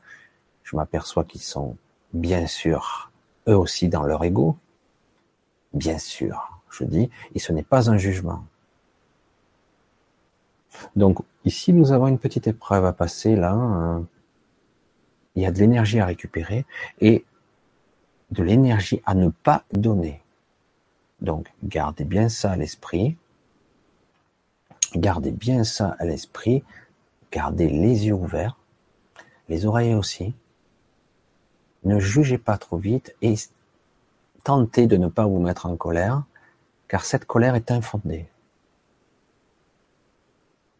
je 0.63 0.75
m'aperçois 0.75 1.25
qu'ils 1.25 1.41
sont 1.41 1.75
bien 2.13 2.47
sûr 2.47 3.11
eux 3.47 3.57
aussi 3.57 3.89
dans 3.89 4.03
leur 4.03 4.23
ego, 4.23 4.55
bien 5.73 5.97
sûr, 5.97 6.61
je 6.69 6.83
dis, 6.83 7.09
et 7.35 7.39
ce 7.39 7.51
n'est 7.51 7.63
pas 7.63 7.89
un 7.89 7.97
jugement. 7.97 8.43
Donc 10.95 11.19
ici, 11.45 11.73
nous 11.73 11.91
avons 11.91 12.07
une 12.07 12.19
petite 12.19 12.47
épreuve 12.47 12.85
à 12.85 12.93
passer 12.93 13.35
là. 13.35 13.53
Hein. 13.53 14.05
Il 15.35 15.43
y 15.43 15.45
a 15.45 15.51
de 15.51 15.59
l'énergie 15.59 15.99
à 15.99 16.05
récupérer 16.05 16.65
et 17.01 17.25
de 18.31 18.43
l'énergie 18.43 19.01
à 19.05 19.15
ne 19.15 19.29
pas 19.29 19.63
donner. 19.71 20.21
Donc 21.21 21.51
gardez 21.63 22.05
bien 22.05 22.29
ça 22.29 22.51
à 22.51 22.55
l'esprit. 22.55 23.17
Gardez 24.95 25.31
bien 25.31 25.63
ça 25.63 25.95
à 25.99 26.05
l'esprit. 26.05 26.63
Gardez 27.31 27.69
les 27.69 28.07
yeux 28.07 28.13
ouverts, 28.13 28.57
les 29.49 29.67
oreilles 29.67 29.93
aussi 29.93 30.33
ne 31.83 31.99
jugez 31.99 32.37
pas 32.37 32.57
trop 32.57 32.77
vite 32.77 33.15
et 33.21 33.35
tentez 34.43 34.87
de 34.87 34.97
ne 34.97 35.07
pas 35.07 35.25
vous 35.25 35.39
mettre 35.39 35.65
en 35.65 35.75
colère, 35.75 36.23
car 36.87 37.05
cette 37.05 37.25
colère 37.25 37.55
est 37.55 37.71
infondée. 37.71 38.27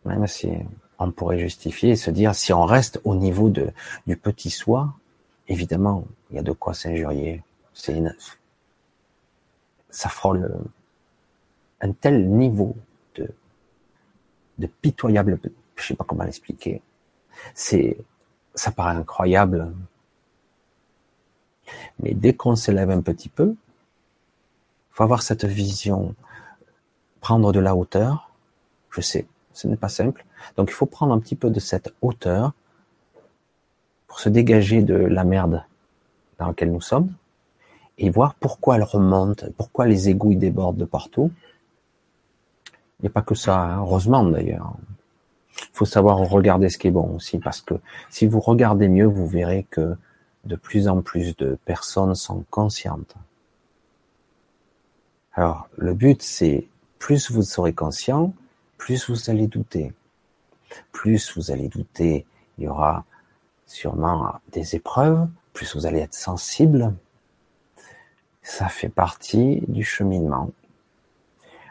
Même 0.06 0.28
si 0.28 0.52
on 0.98 1.12
pourrait 1.12 1.40
justifier 1.40 1.92
et 1.92 1.96
se 1.96 2.12
dire, 2.12 2.36
si 2.36 2.54
on 2.54 2.66
reste 2.66 3.00
au 3.04 3.16
niveau 3.16 3.50
de, 3.50 3.72
du 4.08 4.18
petit 4.18 4.50
soi, 4.50 4.94
évidemment, 5.48 6.06
il 6.30 6.38
y 6.38 6.40
a 6.40 6.44
de 6.44 6.52
quoi 6.52 6.74
s'injurier. 6.74 7.44
C'est 7.74 7.96
une, 7.98 8.16
ça 9.90 10.10
frôle 10.10 10.60
un 11.82 11.92
tel 11.94 12.30
niveau 12.30 12.76
de, 13.16 13.30
de 14.58 14.68
pitoyable, 14.68 15.40
je 15.76 15.84
sais 15.84 15.96
pas 15.96 16.04
comment 16.04 16.24
l'expliquer. 16.24 16.82
C'est, 17.54 17.98
ça 18.54 18.72
paraît 18.72 18.96
incroyable, 18.96 19.74
mais 22.00 22.14
dès 22.14 22.34
qu'on 22.34 22.56
s'élève 22.56 22.90
un 22.92 23.02
petit 23.02 23.30
peu, 23.30 23.56
faut 24.92 25.04
avoir 25.04 25.22
cette 25.22 25.46
vision, 25.46 26.16
prendre 27.22 27.52
de 27.54 27.60
la 27.60 27.76
hauteur. 27.76 28.32
Je 28.90 29.02
sais, 29.02 29.28
ce 29.54 29.68
n'est 29.68 29.78
pas 29.78 29.90
simple. 29.90 30.26
Donc 30.58 30.70
il 30.70 30.74
faut 30.74 30.86
prendre 30.86 31.14
un 31.14 31.20
petit 31.20 31.36
peu 31.36 31.50
de 31.50 31.60
cette 31.60 31.94
hauteur 32.02 32.54
pour 34.08 34.20
se 34.20 34.30
dégager 34.30 34.82
de 34.82 34.96
la 34.96 35.24
merde 35.24 35.64
dans 36.38 36.48
laquelle 36.48 36.72
nous 36.72 36.82
sommes 36.82 37.14
et 37.98 38.10
voir 38.10 38.34
pourquoi 38.36 38.78
elle 38.78 38.84
remonte, 38.84 39.46
pourquoi 39.58 39.86
les 39.86 40.10
égouts 40.10 40.34
débordent 40.34 40.78
de 40.78 40.86
partout. 40.86 41.32
Il 43.00 43.04
n'y 43.04 43.08
a 43.08 43.12
pas 43.12 43.22
que 43.22 43.36
ça, 43.36 43.60
hein. 43.60 43.80
heureusement 43.80 44.24
d'ailleurs. 44.24 44.74
Il 45.62 45.68
faut 45.74 45.86
savoir 45.86 46.18
regarder 46.18 46.70
ce 46.70 46.78
qui 46.78 46.88
est 46.88 46.92
bon 46.92 47.16
aussi, 47.16 47.38
parce 47.38 47.62
que 47.62 47.76
si 48.10 48.26
vous 48.26 48.40
regardez 48.40 48.88
mieux, 48.88 49.06
vous 49.06 49.28
verrez 49.28 49.66
que 49.70 49.96
de 50.46 50.56
plus 50.56 50.88
en 50.88 51.02
plus 51.02 51.36
de 51.36 51.58
personnes 51.66 52.16
sont 52.16 52.46
conscientes. 52.50 53.16
Alors, 55.34 55.68
le 55.78 55.94
but, 55.94 56.22
c'est 56.22 56.68
plus 56.98 57.30
vous 57.32 57.44
serez 57.44 57.74
conscient, 57.74 58.34
plus 58.80 59.10
vous 59.10 59.30
allez 59.30 59.46
douter. 59.46 59.94
Plus 60.92 61.36
vous 61.36 61.52
allez 61.52 61.68
douter, 61.68 62.26
il 62.58 62.64
y 62.64 62.68
aura 62.68 63.06
sûrement 63.68 64.40
des 64.52 64.76
épreuves, 64.76 65.28
plus 65.54 65.76
vous 65.76 65.86
allez 65.86 66.00
être 66.00 66.16
sensible. 66.16 66.96
Ça 68.42 68.68
fait 68.68 68.90
partie 68.90 69.62
du 69.68 69.84
cheminement. 69.84 70.50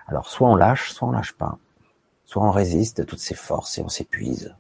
Alors, 0.07 0.29
soit 0.29 0.49
on 0.49 0.55
lâche, 0.55 0.93
soit 0.93 1.09
on 1.09 1.11
lâche 1.11 1.33
pas. 1.33 1.59
Soit 2.25 2.45
on 2.45 2.51
résiste 2.51 3.01
à 3.01 3.05
toutes 3.05 3.19
ces 3.19 3.35
forces 3.35 3.79
et 3.79 3.83
on 3.83 3.89
s'épuise. 3.89 4.55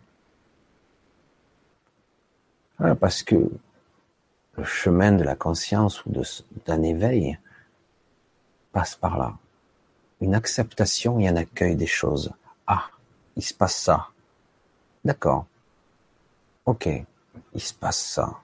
Parce 3.00 3.22
que 3.22 3.36
le 4.56 4.64
chemin 4.64 5.12
de 5.12 5.22
la 5.22 5.36
conscience 5.36 6.04
ou 6.06 6.12
d'un 6.66 6.82
éveil 6.82 7.38
passe 8.72 8.96
par 8.96 9.18
là. 9.18 9.36
Une 10.20 10.34
acceptation 10.34 11.18
et 11.20 11.28
un 11.28 11.36
accueil 11.36 11.76
des 11.76 11.86
choses. 11.86 12.32
Ah, 12.66 12.86
il 13.36 13.42
se 13.42 13.54
passe 13.54 13.76
ça. 13.76 14.08
D'accord. 15.04 15.46
Ok, 16.66 16.88
il 17.54 17.60
se 17.60 17.72
passe 17.72 18.04
ça. 18.04 18.40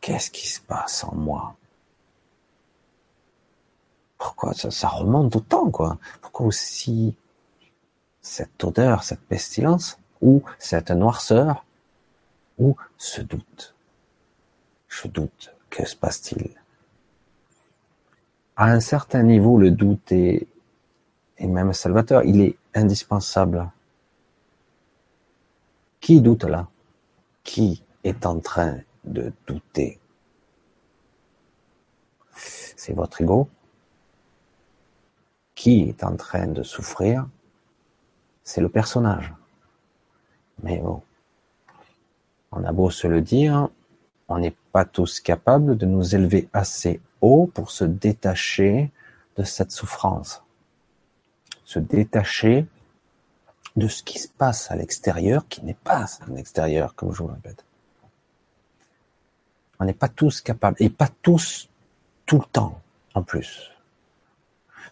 Qu'est-ce 0.00 0.30
qui 0.30 0.48
se 0.48 0.60
passe 0.60 1.04
en 1.04 1.14
moi? 1.14 1.56
Pourquoi 4.16 4.54
ça, 4.54 4.88
remonte 4.88 5.34
autant, 5.36 5.70
quoi? 5.70 5.98
Pourquoi 6.20 6.46
aussi 6.46 7.14
cette 8.22 8.62
odeur, 8.64 9.02
cette 9.02 9.20
pestilence, 9.20 9.98
ou 10.20 10.42
cette 10.58 10.90
noirceur, 10.90 11.64
ou 12.58 12.76
ce 12.98 13.22
doute? 13.22 13.74
Je 14.88 15.08
doute. 15.08 15.54
Que 15.70 15.86
se 15.86 15.96
passe-t-il? 15.96 16.50
À 18.56 18.66
un 18.66 18.80
certain 18.80 19.22
niveau, 19.22 19.56
le 19.58 19.70
doute 19.70 20.12
est, 20.12 20.46
et 21.40 21.46
même 21.46 21.72
salvateur, 21.72 22.22
il 22.24 22.40
est 22.40 22.56
indispensable. 22.74 23.70
Qui 26.00 26.20
doute 26.20 26.44
là? 26.44 26.68
Qui 27.42 27.82
est 28.04 28.24
en 28.26 28.38
train 28.38 28.78
de 29.04 29.32
douter? 29.46 29.98
C'est 32.34 32.92
votre 32.92 33.20
ego. 33.20 33.48
Qui 35.54 35.88
est 35.88 36.04
en 36.04 36.16
train 36.16 36.46
de 36.46 36.62
souffrir? 36.62 37.26
C'est 38.44 38.60
le 38.60 38.68
personnage. 38.68 39.34
Mais 40.62 40.78
bon, 40.78 41.02
on 42.52 42.64
a 42.64 42.72
beau 42.72 42.90
se 42.90 43.06
le 43.06 43.22
dire, 43.22 43.68
on 44.28 44.38
n'est 44.38 44.56
pas 44.72 44.84
tous 44.84 45.20
capables 45.20 45.76
de 45.76 45.86
nous 45.86 46.14
élever 46.14 46.48
assez 46.52 47.00
haut 47.20 47.50
pour 47.52 47.70
se 47.70 47.84
détacher 47.84 48.90
de 49.36 49.42
cette 49.42 49.70
souffrance, 49.70 50.42
se 51.70 51.78
détacher 51.78 52.66
de 53.76 53.86
ce 53.86 54.02
qui 54.02 54.18
se 54.18 54.26
passe 54.26 54.72
à 54.72 54.74
l'extérieur 54.74 55.46
qui 55.46 55.64
n'est 55.64 55.74
pas 55.90 56.04
à 56.20 56.30
l'extérieur, 56.30 56.96
comme 56.96 57.12
je 57.12 57.22
vous 57.22 57.28
le 57.28 57.34
répète. 57.34 57.64
On 59.78 59.84
n'est 59.84 59.92
pas 59.92 60.08
tous 60.08 60.40
capables, 60.40 60.76
et 60.80 60.90
pas 60.90 61.08
tous 61.22 61.68
tout 62.26 62.38
le 62.38 62.44
temps, 62.46 62.80
en 63.14 63.22
plus. 63.22 63.70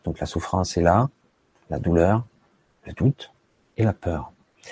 Donc 0.04 0.20
la 0.20 0.26
souffrance 0.26 0.76
est 0.76 0.82
là, 0.82 1.11
la 1.68 1.80
douleur, 1.80 2.25
le 2.87 2.92
doute 2.92 3.32
et 3.76 3.82
la 3.82 3.92
peur. 3.92 4.30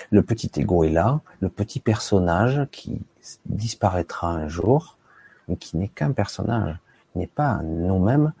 Le 0.09 0.23
petit 0.23 0.49
ego 0.55 0.85
est 0.85 0.89
là, 0.89 1.19
le 1.41 1.49
petit 1.49 1.81
personnage 1.81 2.67
qui 2.71 3.01
disparaîtra 3.47 4.29
un 4.29 4.47
jour, 4.47 4.95
mais 5.49 5.57
qui 5.57 5.75
n'est 5.75 5.89
qu'un 5.89 6.13
personnage, 6.13 6.77
n'est 7.15 7.27
pas 7.27 7.57
nous-mêmes, 7.63 8.31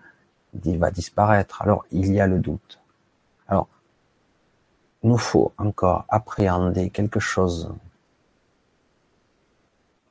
il 0.63 0.79
va 0.79 0.89
disparaître. 0.89 1.61
Alors 1.61 1.85
il 1.91 2.13
y 2.13 2.21
a 2.21 2.27
le 2.27 2.39
doute. 2.39 2.79
Alors, 3.47 3.67
nous 5.03 5.17
faut 5.17 5.53
encore 5.57 6.05
appréhender 6.09 6.89
quelque 6.89 7.19
chose, 7.19 7.73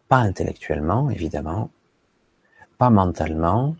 pas 0.08 0.18
intellectuellement, 0.18 1.10
évidemment, 1.10 1.70
pas 2.78 2.90
mentalement, 2.90 3.76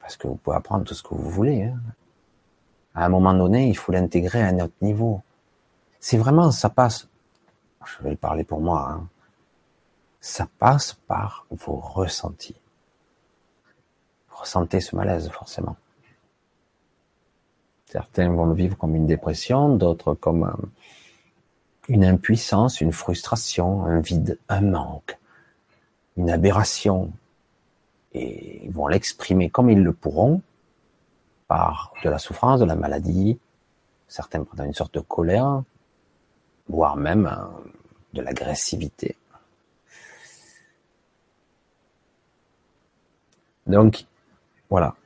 parce 0.00 0.16
que 0.16 0.28
vous 0.28 0.36
pouvez 0.36 0.56
apprendre 0.56 0.84
tout 0.84 0.94
ce 0.94 1.02
que 1.02 1.14
vous 1.14 1.30
voulez. 1.30 1.64
Hein. 1.64 1.78
À 2.94 3.06
un 3.06 3.08
moment 3.08 3.34
donné, 3.34 3.68
il 3.68 3.76
faut 3.76 3.92
l'intégrer 3.92 4.42
à 4.42 4.48
un 4.48 4.60
autre 4.60 4.74
niveau. 4.82 5.22
Si 5.98 6.16
vraiment 6.16 6.50
ça 6.50 6.68
passe, 6.68 7.08
je 7.84 8.02
vais 8.02 8.16
parler 8.16 8.44
pour 8.44 8.60
moi, 8.60 8.90
hein, 8.90 9.08
ça 10.20 10.46
passe 10.58 10.94
par 11.06 11.46
vos 11.50 11.76
ressentis. 11.76 12.56
Vous 14.28 14.36
ressentez 14.36 14.80
ce 14.80 14.96
malaise 14.96 15.28
forcément. 15.30 15.76
Certains 17.94 18.28
vont 18.28 18.46
le 18.46 18.54
vivre 18.54 18.76
comme 18.76 18.96
une 18.96 19.06
dépression, 19.06 19.76
d'autres 19.76 20.14
comme 20.14 20.52
une 21.88 22.04
impuissance, 22.04 22.80
une 22.80 22.90
frustration, 22.90 23.84
un 23.84 24.00
vide, 24.00 24.36
un 24.48 24.62
manque, 24.62 25.16
une 26.16 26.28
aberration. 26.28 27.12
Et 28.12 28.64
ils 28.64 28.72
vont 28.72 28.88
l'exprimer 28.88 29.48
comme 29.48 29.70
ils 29.70 29.80
le 29.80 29.92
pourront, 29.92 30.42
par 31.46 31.94
de 32.02 32.10
la 32.10 32.18
souffrance, 32.18 32.58
de 32.58 32.64
la 32.64 32.74
maladie, 32.74 33.38
certains 34.08 34.42
pendant 34.42 34.64
une 34.64 34.74
sorte 34.74 34.94
de 34.94 35.00
colère, 35.00 35.62
voire 36.68 36.96
même 36.96 37.26
euh, 37.26 37.70
de 38.12 38.22
l'agressivité. 38.22 39.16
Donc, 43.68 44.04
voilà. 44.68 44.96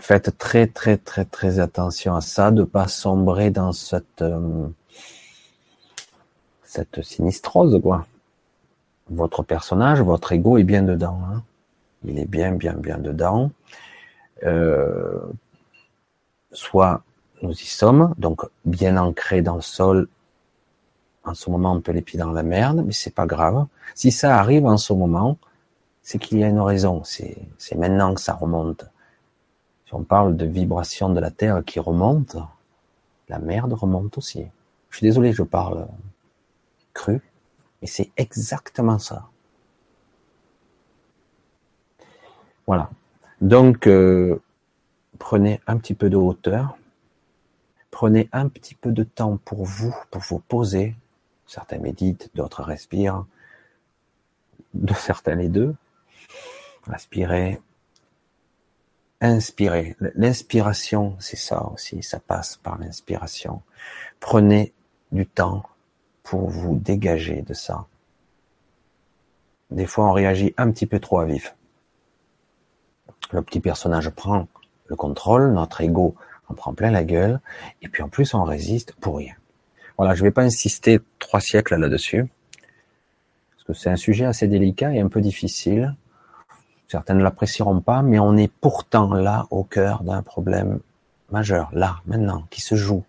Faites 0.00 0.36
très, 0.38 0.66
très, 0.66 0.96
très, 0.96 1.24
très 1.24 1.58
attention 1.58 2.14
à 2.14 2.20
ça, 2.20 2.50
de 2.50 2.62
pas 2.62 2.88
sombrer 2.88 3.50
dans 3.50 3.72
cette, 3.72 4.22
euh, 4.22 4.68
cette 6.62 7.02
sinistrose, 7.02 7.80
quoi. 7.82 8.06
Votre 9.10 9.42
personnage, 9.42 10.00
votre 10.00 10.32
ego 10.32 10.58
est 10.58 10.64
bien 10.64 10.82
dedans. 10.82 11.18
Hein. 11.30 11.42
Il 12.04 12.18
est 12.18 12.26
bien, 12.26 12.52
bien, 12.52 12.74
bien 12.74 12.98
dedans. 12.98 13.50
Euh, 14.44 15.18
soit 16.52 17.02
nous 17.42 17.52
y 17.52 17.66
sommes, 17.66 18.14
donc 18.18 18.42
bien 18.64 18.96
ancré 18.96 19.42
dans 19.42 19.56
le 19.56 19.62
sol 19.62 20.08
en 21.28 21.34
ce 21.34 21.50
moment 21.50 21.72
on 21.72 21.80
peut 21.80 21.92
les 21.92 22.02
pieds 22.02 22.18
dans 22.18 22.32
la 22.32 22.42
merde, 22.42 22.82
mais 22.84 22.92
c'est 22.92 23.14
pas 23.14 23.26
grave. 23.26 23.66
Si 23.94 24.10
ça 24.10 24.38
arrive 24.38 24.66
en 24.66 24.76
ce 24.76 24.92
moment, 24.92 25.38
c'est 26.02 26.18
qu'il 26.18 26.38
y 26.38 26.44
a 26.44 26.48
une 26.48 26.60
raison. 26.60 27.02
C'est 27.04 27.36
maintenant 27.76 28.14
que 28.14 28.20
ça 28.20 28.34
remonte. 28.34 28.86
Si 29.88 29.94
on 29.94 30.04
parle 30.04 30.36
de 30.36 30.44
vibration 30.44 31.08
de 31.08 31.18
la 31.18 31.30
Terre 31.30 31.64
qui 31.64 31.80
remonte, 31.80 32.36
la 33.30 33.38
merde 33.38 33.72
remonte 33.72 34.18
aussi. 34.18 34.44
Je 34.90 34.98
suis 34.98 35.06
désolé, 35.06 35.32
je 35.32 35.42
parle 35.42 35.88
cru, 36.92 37.22
mais 37.80 37.88
c'est 37.88 38.10
exactement 38.18 38.98
ça. 38.98 39.30
Voilà. 42.66 42.90
Donc, 43.40 43.86
euh, 43.86 44.42
prenez 45.18 45.62
un 45.66 45.78
petit 45.78 45.94
peu 45.94 46.10
de 46.10 46.18
hauteur, 46.18 46.76
prenez 47.90 48.28
un 48.32 48.48
petit 48.48 48.74
peu 48.74 48.92
de 48.92 49.04
temps 49.04 49.38
pour 49.38 49.64
vous, 49.64 49.94
pour 50.10 50.20
vous 50.20 50.40
poser, 50.40 50.96
Certains 51.46 51.78
méditent, 51.78 52.30
d'autres 52.34 52.62
respirent. 52.62 53.24
De 54.74 54.92
certains 55.08 55.34
les 55.34 55.48
deux. 55.48 55.74
Aspirer. 56.92 57.62
Inspirer. 59.20 59.96
L'inspiration, 60.14 61.16
c'est 61.18 61.36
ça 61.36 61.66
aussi. 61.72 62.02
Ça 62.02 62.20
passe 62.20 62.56
par 62.56 62.78
l'inspiration. 62.78 63.62
Prenez 64.20 64.72
du 65.10 65.26
temps 65.26 65.64
pour 66.22 66.48
vous 66.48 66.76
dégager 66.76 67.42
de 67.42 67.54
ça. 67.54 67.86
Des 69.70 69.86
fois, 69.86 70.06
on 70.06 70.12
réagit 70.12 70.54
un 70.56 70.70
petit 70.70 70.86
peu 70.86 71.00
trop 71.00 71.20
à 71.20 71.24
vif. 71.24 71.54
Le 73.32 73.42
petit 73.42 73.60
personnage 73.60 74.08
prend 74.10 74.46
le 74.86 74.96
contrôle, 74.96 75.52
notre 75.52 75.80
ego 75.80 76.14
en 76.48 76.54
prend 76.54 76.72
plein 76.72 76.90
la 76.90 77.04
gueule, 77.04 77.40
et 77.82 77.88
puis 77.88 78.02
en 78.02 78.08
plus, 78.08 78.32
on 78.34 78.42
résiste 78.44 78.94
pour 78.94 79.18
rien. 79.18 79.34
Voilà, 79.98 80.14
je 80.14 80.22
ne 80.22 80.28
vais 80.28 80.32
pas 80.32 80.42
insister 80.42 81.00
trois 81.18 81.40
siècles 81.40 81.76
là-dessus, 81.76 82.26
parce 83.50 83.64
que 83.64 83.72
c'est 83.74 83.90
un 83.90 83.96
sujet 83.96 84.24
assez 84.24 84.48
délicat 84.48 84.94
et 84.94 85.00
un 85.00 85.08
peu 85.08 85.20
difficile. 85.20 85.94
Certains 86.88 87.14
ne 87.14 87.22
l'apprécieront 87.22 87.80
pas, 87.80 88.02
mais 88.02 88.18
on 88.18 88.36
est 88.36 88.52
pourtant 88.52 89.14
là 89.14 89.46
au 89.50 89.62
cœur 89.62 90.02
d'un 90.02 90.22
problème 90.22 90.80
majeur, 91.30 91.68
là, 91.72 92.00
maintenant, 92.06 92.44
qui 92.50 92.60
se 92.60 92.74
joue. 92.74 93.04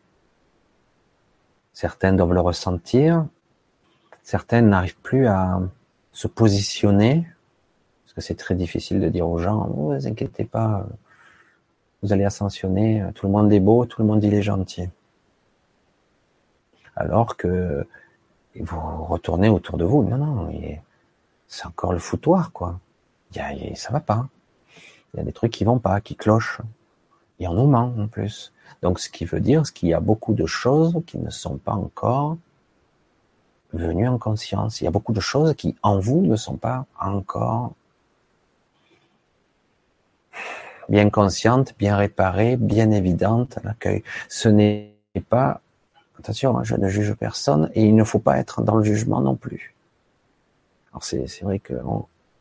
Certains 1.74 2.14
doivent 2.14 2.34
le 2.34 2.42
ressentir, 2.42 3.26
certains 4.22 4.62
n'arrivent 4.62 5.00
plus 5.02 5.28
à 5.28 5.60
se 6.12 6.28
positionner, 6.28 7.26
parce 8.04 8.14
que 8.14 8.22
c'est 8.22 8.36
très 8.36 8.54
difficile 8.54 9.00
de 9.00 9.10
dire 9.10 9.28
aux 9.28 9.40
gens, 9.40 9.68
oh, 9.76 9.94
vous 9.96 10.08
inquiétez 10.08 10.44
pas, 10.44 10.86
vous 12.04 12.14
allez 12.14 12.26
ascensionner, 12.26 13.04
tout 13.16 13.26
le 13.26 13.32
monde 13.32 13.52
est 13.52 13.60
beau, 13.60 13.86
tout 13.86 14.02
le 14.02 14.08
monde 14.08 14.24
il 14.24 14.34
est 14.34 14.42
gentil 14.42 14.90
alors 17.00 17.38
que 17.38 17.88
vous 18.60 19.06
retournez 19.06 19.50
autour 19.50 19.78
de 19.78 19.86
vous. 19.86 20.04
Non, 20.04 20.18
non, 20.18 20.52
c'est 21.48 21.66
encore 21.66 21.94
le 21.94 22.00
foutoir, 22.00 22.52
quoi. 22.52 22.80
Y 23.36 23.40
a, 23.40 23.76
ça 23.76 23.92
va 23.92 24.00
pas. 24.00 24.28
Il 25.14 25.18
y 25.18 25.20
a 25.22 25.24
des 25.24 25.32
trucs 25.32 25.52
qui 25.52 25.64
vont 25.64 25.80
pas, 25.80 26.02
qui 26.02 26.16
clochent. 26.16 26.62
Et 27.40 27.48
on 27.48 27.54
nous 27.54 27.68
ment 27.68 27.94
en 27.98 28.08
plus. 28.08 28.54
Donc, 28.82 29.00
ce 29.00 29.10
qui 29.10 29.26
veut 29.26 29.40
dire 29.40 29.64
qu'il 29.74 29.90
y 29.90 29.94
a 29.94 30.00
beaucoup 30.00 30.34
de 30.34 30.46
choses 30.46 31.02
qui 31.08 31.18
ne 31.18 31.30
sont 31.30 31.58
pas 31.58 31.74
encore 31.74 32.38
venues 33.74 34.08
en 34.08 34.18
conscience. 34.18 34.82
Il 34.82 34.86
y 34.86 34.88
a 34.88 34.92
beaucoup 34.92 35.14
de 35.14 35.20
choses 35.20 35.54
qui, 35.56 35.76
en 35.84 36.00
vous, 36.00 36.22
ne 36.22 36.36
sont 36.36 36.58
pas 36.58 36.86
encore 37.00 37.74
bien 40.90 41.10
conscientes, 41.10 41.76
bien 41.78 41.96
réparées, 41.96 42.58
bien 42.58 42.90
évidentes 42.92 43.60
l'accueil. 43.64 44.04
Ce 44.28 44.50
n'est 44.50 44.96
pas 45.30 45.62
Attention, 46.20 46.58
hein, 46.58 46.64
je 46.64 46.76
ne 46.76 46.90
juge 46.90 47.14
personne 47.14 47.72
et 47.74 47.86
il 47.86 47.96
ne 47.96 48.04
faut 48.04 48.20
pas 48.20 48.38
être 48.40 48.62
dans 48.62 48.76
le 48.76 48.84
jugement 48.84 49.22
non 49.22 49.36
plus. 49.36 49.74
Alors 50.92 51.04
c'est 51.04 51.44
vrai 51.44 51.60
que 51.60 51.74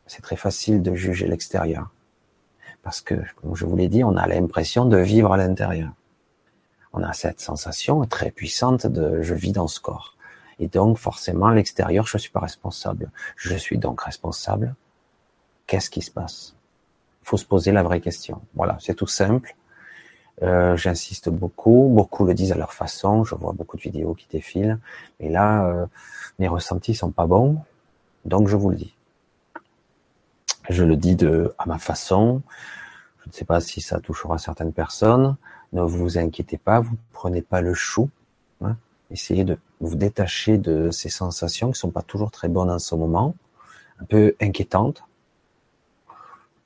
c'est 0.09 0.21
très 0.21 0.35
facile 0.35 0.81
de 0.81 0.95
juger 0.95 1.27
l'extérieur. 1.27 1.91
Parce 2.81 2.99
que, 2.99 3.15
comme 3.35 3.55
je 3.55 3.65
vous 3.65 3.75
l'ai 3.75 3.87
dit, 3.87 4.03
on 4.03 4.17
a 4.17 4.27
l'impression 4.27 4.85
de 4.85 4.97
vivre 4.97 5.31
à 5.31 5.37
l'intérieur. 5.37 5.91
On 6.93 7.03
a 7.03 7.13
cette 7.13 7.39
sensation 7.39 8.03
très 8.05 8.31
puissante 8.31 8.87
de 8.87 9.21
je 9.21 9.35
vis 9.35 9.51
dans 9.51 9.67
ce 9.67 9.79
corps. 9.79 10.17
Et 10.57 10.67
donc, 10.67 10.97
forcément, 10.97 11.49
l'extérieur, 11.49 12.07
je 12.07 12.17
ne 12.17 12.19
suis 12.19 12.31
pas 12.31 12.39
responsable. 12.39 13.11
Je 13.35 13.55
suis 13.55 13.77
donc 13.77 14.01
responsable. 14.01 14.75
Qu'est-ce 15.67 15.91
qui 15.91 16.01
se 16.01 16.11
passe? 16.11 16.55
Il 17.21 17.27
faut 17.29 17.37
se 17.37 17.45
poser 17.45 17.71
la 17.71 17.83
vraie 17.83 18.01
question. 18.01 18.41
Voilà, 18.55 18.77
c'est 18.79 18.95
tout 18.95 19.07
simple. 19.07 19.55
Euh, 20.41 20.75
j'insiste 20.75 21.29
beaucoup, 21.29 21.91
beaucoup 21.93 22.25
le 22.25 22.33
disent 22.33 22.53
à 22.53 22.57
leur 22.57 22.73
façon. 22.73 23.23
Je 23.23 23.35
vois 23.35 23.53
beaucoup 23.53 23.77
de 23.77 23.81
vidéos 23.83 24.15
qui 24.15 24.27
défilent, 24.31 24.79
mais 25.19 25.29
là, 25.29 25.67
euh, 25.67 25.85
mes 26.39 26.47
ressentis 26.47 26.95
sont 26.95 27.11
pas 27.11 27.27
bons, 27.27 27.61
donc 28.25 28.47
je 28.47 28.55
vous 28.55 28.69
le 28.69 28.77
dis. 28.77 28.95
Je 30.69 30.83
le 30.83 30.95
dis 30.95 31.15
de 31.15 31.53
à 31.57 31.65
ma 31.65 31.77
façon. 31.77 32.41
Je 33.23 33.29
ne 33.29 33.33
sais 33.33 33.45
pas 33.45 33.59
si 33.59 33.81
ça 33.81 33.99
touchera 33.99 34.37
certaines 34.37 34.73
personnes. 34.73 35.35
Ne 35.73 35.81
vous 35.81 36.17
inquiétez 36.17 36.57
pas, 36.57 36.79
vous 36.79 36.95
prenez 37.11 37.41
pas 37.41 37.61
le 37.61 37.73
chou. 37.73 38.09
Hein. 38.61 38.75
Essayez 39.11 39.43
de 39.43 39.57
vous 39.81 39.95
détacher 39.95 40.57
de 40.57 40.89
ces 40.91 41.09
sensations 41.09 41.71
qui 41.71 41.79
sont 41.79 41.91
pas 41.91 42.01
toujours 42.01 42.31
très 42.31 42.47
bonnes 42.47 42.69
en 42.69 42.79
ce 42.79 42.95
moment, 42.95 43.35
un 43.99 44.05
peu 44.05 44.35
inquiétantes, 44.41 45.03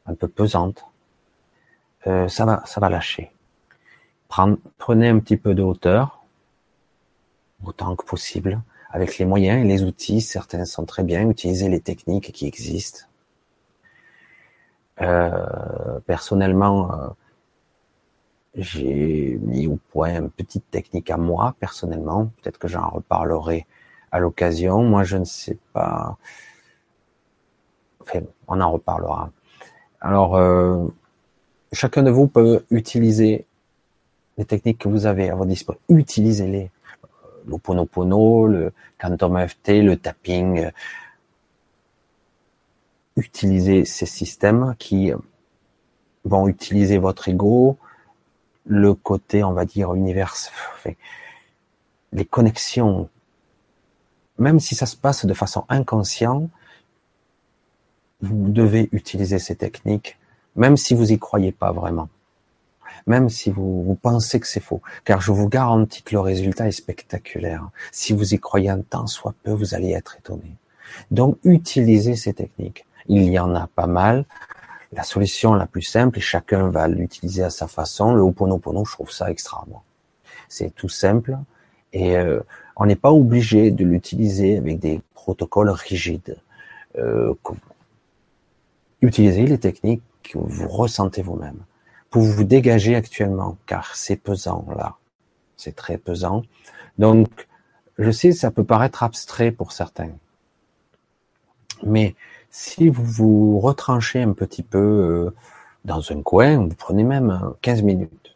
un 0.06 0.16
peu 0.16 0.28
pesantes. 0.28 0.86
Euh, 2.08 2.28
ça 2.28 2.46
va, 2.46 2.64
ça 2.66 2.80
va 2.82 2.90
lâcher 2.90 3.34
prenez 4.78 5.10
un 5.10 5.20
petit 5.20 5.38
peu 5.38 5.54
de 5.54 5.62
hauteur, 5.62 6.24
autant 7.64 7.96
que 7.96 8.06
possible, 8.06 8.62
avec 8.92 9.18
les 9.18 9.26
moyens 9.26 9.64
et 9.64 9.68
les 9.68 9.84
outils. 9.84 10.22
Certains 10.22 10.66
sont 10.66 10.86
très 10.86 11.04
bien. 11.04 11.30
Utilisez 11.30 11.70
les 11.70 11.80
techniques 11.80 12.32
qui 12.32 12.48
existent. 12.48 13.06
Euh, 15.04 16.00
personnellement, 16.06 16.92
euh, 16.94 17.08
j'ai 18.56 19.38
mis 19.42 19.68
au 19.68 19.78
point 19.92 20.18
une 20.18 20.30
petite 20.30 20.70
technique 20.72 21.10
à 21.10 21.18
moi, 21.18 21.56
personnellement. 21.60 22.32
Peut-être 22.42 22.58
que 22.58 22.68
j'en 22.68 22.90
reparlerai 22.90 23.66
à 24.12 24.20
l'occasion. 24.20 24.84
Moi, 24.84 25.04
je 25.04 25.18
ne 25.18 25.26
sais 25.26 25.58
pas 25.74 26.18
Enfin, 28.04 28.22
on 28.48 28.60
en 28.60 28.72
reparlera. 28.72 29.32
Alors, 30.02 30.36
euh, 30.36 30.86
chacun 31.72 32.04
de 32.04 32.12
vous 32.12 32.28
peut 32.28 32.66
utiliser 32.70 33.46
les 34.38 34.46
techniques 34.46 34.80
que 34.80 34.90
vous 34.90 35.06
avez 35.06 35.30
à 35.30 35.36
votre 35.36 35.50
disposition. 35.50 35.84
Utilisez-les. 35.90 36.70
L'Oponopono, 37.48 38.48
le 38.48 38.74
Quantum 39.00 39.48
FT, 39.48 39.82
le 39.82 39.98
tapping. 39.98 40.70
Utilisez 43.16 43.86
ces 43.86 44.06
systèmes 44.06 44.76
qui 44.80 45.12
vont 46.26 46.48
utiliser 46.48 46.98
votre 46.98 47.30
ego, 47.30 47.78
le 48.66 48.94
côté, 48.94 49.44
on 49.44 49.54
va 49.54 49.66
dire, 49.66 49.94
univers, 49.94 50.36
les 52.12 52.26
connexions. 52.26 53.10
Même 54.38 54.60
si 54.60 54.74
ça 54.76 54.86
se 54.86 54.96
passe 54.96 55.26
de 55.26 55.34
façon 55.34 55.66
inconsciente, 55.70 56.50
vous 58.22 58.50
devez 58.50 58.90
utiliser 58.94 59.38
ces 59.38 59.56
techniques, 59.56 60.18
même 60.56 60.78
si 60.78 60.96
vous 60.96 61.12
y 61.12 61.20
croyez 61.20 61.52
pas 61.52 61.72
vraiment. 61.72 62.10
Même 63.06 63.28
si 63.30 63.52
vous, 63.52 63.84
vous 63.84 63.96
pensez 63.96 64.40
que 64.40 64.48
c'est 64.48 64.62
faux. 64.62 64.82
Car 65.04 65.20
je 65.20 65.32
vous 65.32 65.50
garantis 65.50 66.04
que 66.04 66.14
le 66.14 66.22
résultat 66.22 66.68
est 66.68 66.72
spectaculaire. 66.72 67.70
Si 67.92 68.14
vous 68.14 68.34
y 68.34 68.40
croyez 68.40 68.70
un 68.70 68.82
temps 68.82 69.08
soit 69.08 69.36
peu, 69.44 69.52
vous 69.52 69.74
allez 69.74 69.92
être 69.92 70.16
étonné. 70.18 70.56
Donc, 71.12 71.38
utilisez 71.44 72.16
ces 72.16 72.34
techniques. 72.34 72.86
Il 73.08 73.24
y 73.24 73.40
en 73.40 73.54
a 73.56 73.68
pas 73.68 73.88
mal. 73.88 74.26
La 74.92 75.04
solution 75.04 75.54
la 75.54 75.66
plus 75.66 75.82
simple, 75.82 76.20
et 76.20 76.22
chacun 76.22 76.70
va 76.70 76.88
l'utiliser 76.88 77.44
à 77.44 77.50
sa 77.50 77.68
façon, 77.68 78.14
le 78.14 78.22
Ho'oponopono, 78.22 78.86
je 78.86 78.92
trouve 78.92 79.12
ça 79.12 79.32
extra. 79.32 79.66
C'est 80.50 80.74
tout 80.76 80.90
simple. 80.90 81.38
Et 81.94 82.16
euh, 82.18 82.42
on 82.76 82.86
n'est 82.86 82.96
pas 82.96 83.12
obligé 83.12 83.72
de 83.72 83.84
l'utiliser 83.84 84.58
avec 84.58 84.80
des 84.80 85.02
protocoles 85.14 85.70
rigides. 85.70 86.38
Euh, 86.98 87.34
utilisez 89.02 89.48
les 89.48 89.58
techniques 89.58 90.04
que 90.24 90.38
vous 90.38 90.68
ressentez 90.68 91.22
vous-même 91.22 91.58
pour 92.10 92.22
vous 92.22 92.44
dégager 92.44 92.96
actuellement, 92.96 93.58
car 93.66 93.96
c'est 93.96 94.16
pesant 94.16 94.66
là. 94.78 94.96
C'est 95.58 95.76
très 95.76 95.98
pesant. 95.98 96.44
Donc, 97.00 97.48
je 97.98 98.12
sais, 98.12 98.32
ça 98.32 98.52
peut 98.52 98.64
paraître 98.64 99.02
abstrait 99.02 99.52
pour 99.52 99.72
certains. 99.72 100.12
Mais 101.84 102.16
si 102.54 102.88
vous 102.88 103.04
vous 103.04 103.60
retranchez 103.60 104.22
un 104.22 104.32
petit 104.32 104.62
peu 104.62 104.78
euh, 104.78 105.36
dans 105.86 106.12
un 106.12 106.22
coin, 106.22 106.58
vous 106.58 106.76
prenez 106.76 107.04
même 107.04 107.42
15 107.64 107.82
minutes. 107.82 108.36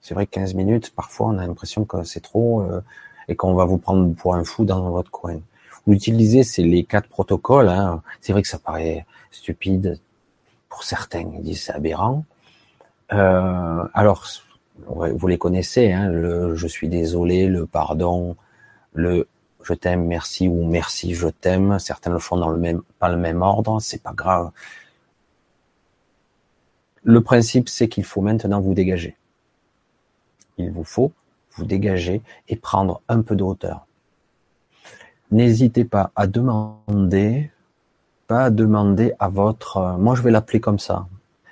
C'est 0.00 0.14
vrai 0.14 0.26
que 0.26 0.30
15 0.30 0.54
minutes, 0.54 0.94
parfois 0.94 1.26
on 1.26 1.38
a 1.38 1.44
l'impression 1.44 1.84
que 1.84 2.04
c'est 2.04 2.20
trop 2.20 2.62
euh, 2.62 2.80
et 3.26 3.34
qu'on 3.34 3.54
va 3.54 3.64
vous 3.64 3.76
prendre 3.76 4.14
pour 4.14 4.36
un 4.36 4.44
fou 4.44 4.64
dans 4.64 4.88
votre 4.90 5.10
coin. 5.10 5.40
Vous 5.84 5.92
utilisez 5.92 6.44
c'est 6.44 6.62
les 6.62 6.84
quatre 6.84 7.08
protocoles. 7.08 7.68
Hein. 7.68 8.02
C'est 8.20 8.32
vrai 8.32 8.42
que 8.42 8.48
ça 8.48 8.60
paraît 8.60 9.04
stupide 9.32 9.98
pour 10.68 10.84
certains, 10.84 11.28
ils 11.34 11.42
disent 11.42 11.64
c'est 11.64 11.72
aberrant. 11.72 12.24
Euh, 13.12 13.84
alors, 13.94 14.28
vous 14.86 15.26
les 15.26 15.38
connaissez, 15.38 15.90
hein, 15.90 16.08
le 16.08 16.54
je 16.54 16.68
suis 16.68 16.88
désolé, 16.88 17.48
le 17.48 17.66
pardon, 17.66 18.36
le 18.94 19.26
je 19.62 19.74
t'aime, 19.74 20.06
merci 20.06 20.48
ou 20.48 20.66
merci, 20.66 21.14
je 21.14 21.28
t'aime. 21.28 21.78
Certains 21.78 22.10
le 22.10 22.18
font 22.18 22.36
dans 22.36 22.50
le 22.50 22.58
même, 22.58 22.82
pas 22.98 23.08
le 23.08 23.16
même 23.16 23.42
ordre, 23.42 23.80
c'est 23.80 24.02
pas 24.02 24.12
grave. 24.12 24.50
Le 27.02 27.20
principe, 27.22 27.68
c'est 27.68 27.88
qu'il 27.88 28.04
faut 28.04 28.20
maintenant 28.20 28.60
vous 28.60 28.74
dégager. 28.74 29.16
Il 30.58 30.70
vous 30.70 30.84
faut 30.84 31.12
vous 31.52 31.64
dégager 31.64 32.22
et 32.48 32.56
prendre 32.56 33.02
un 33.08 33.22
peu 33.22 33.36
de 33.36 33.42
hauteur. 33.42 33.86
N'hésitez 35.30 35.84
pas 35.84 36.10
à 36.16 36.26
demander, 36.26 37.50
pas 38.26 38.44
à 38.44 38.50
demander 38.50 39.14
à 39.18 39.28
votre, 39.28 39.96
moi 39.98 40.14
je 40.14 40.22
vais 40.22 40.30
l'appeler 40.30 40.60
comme 40.60 40.78
ça, 40.78 41.06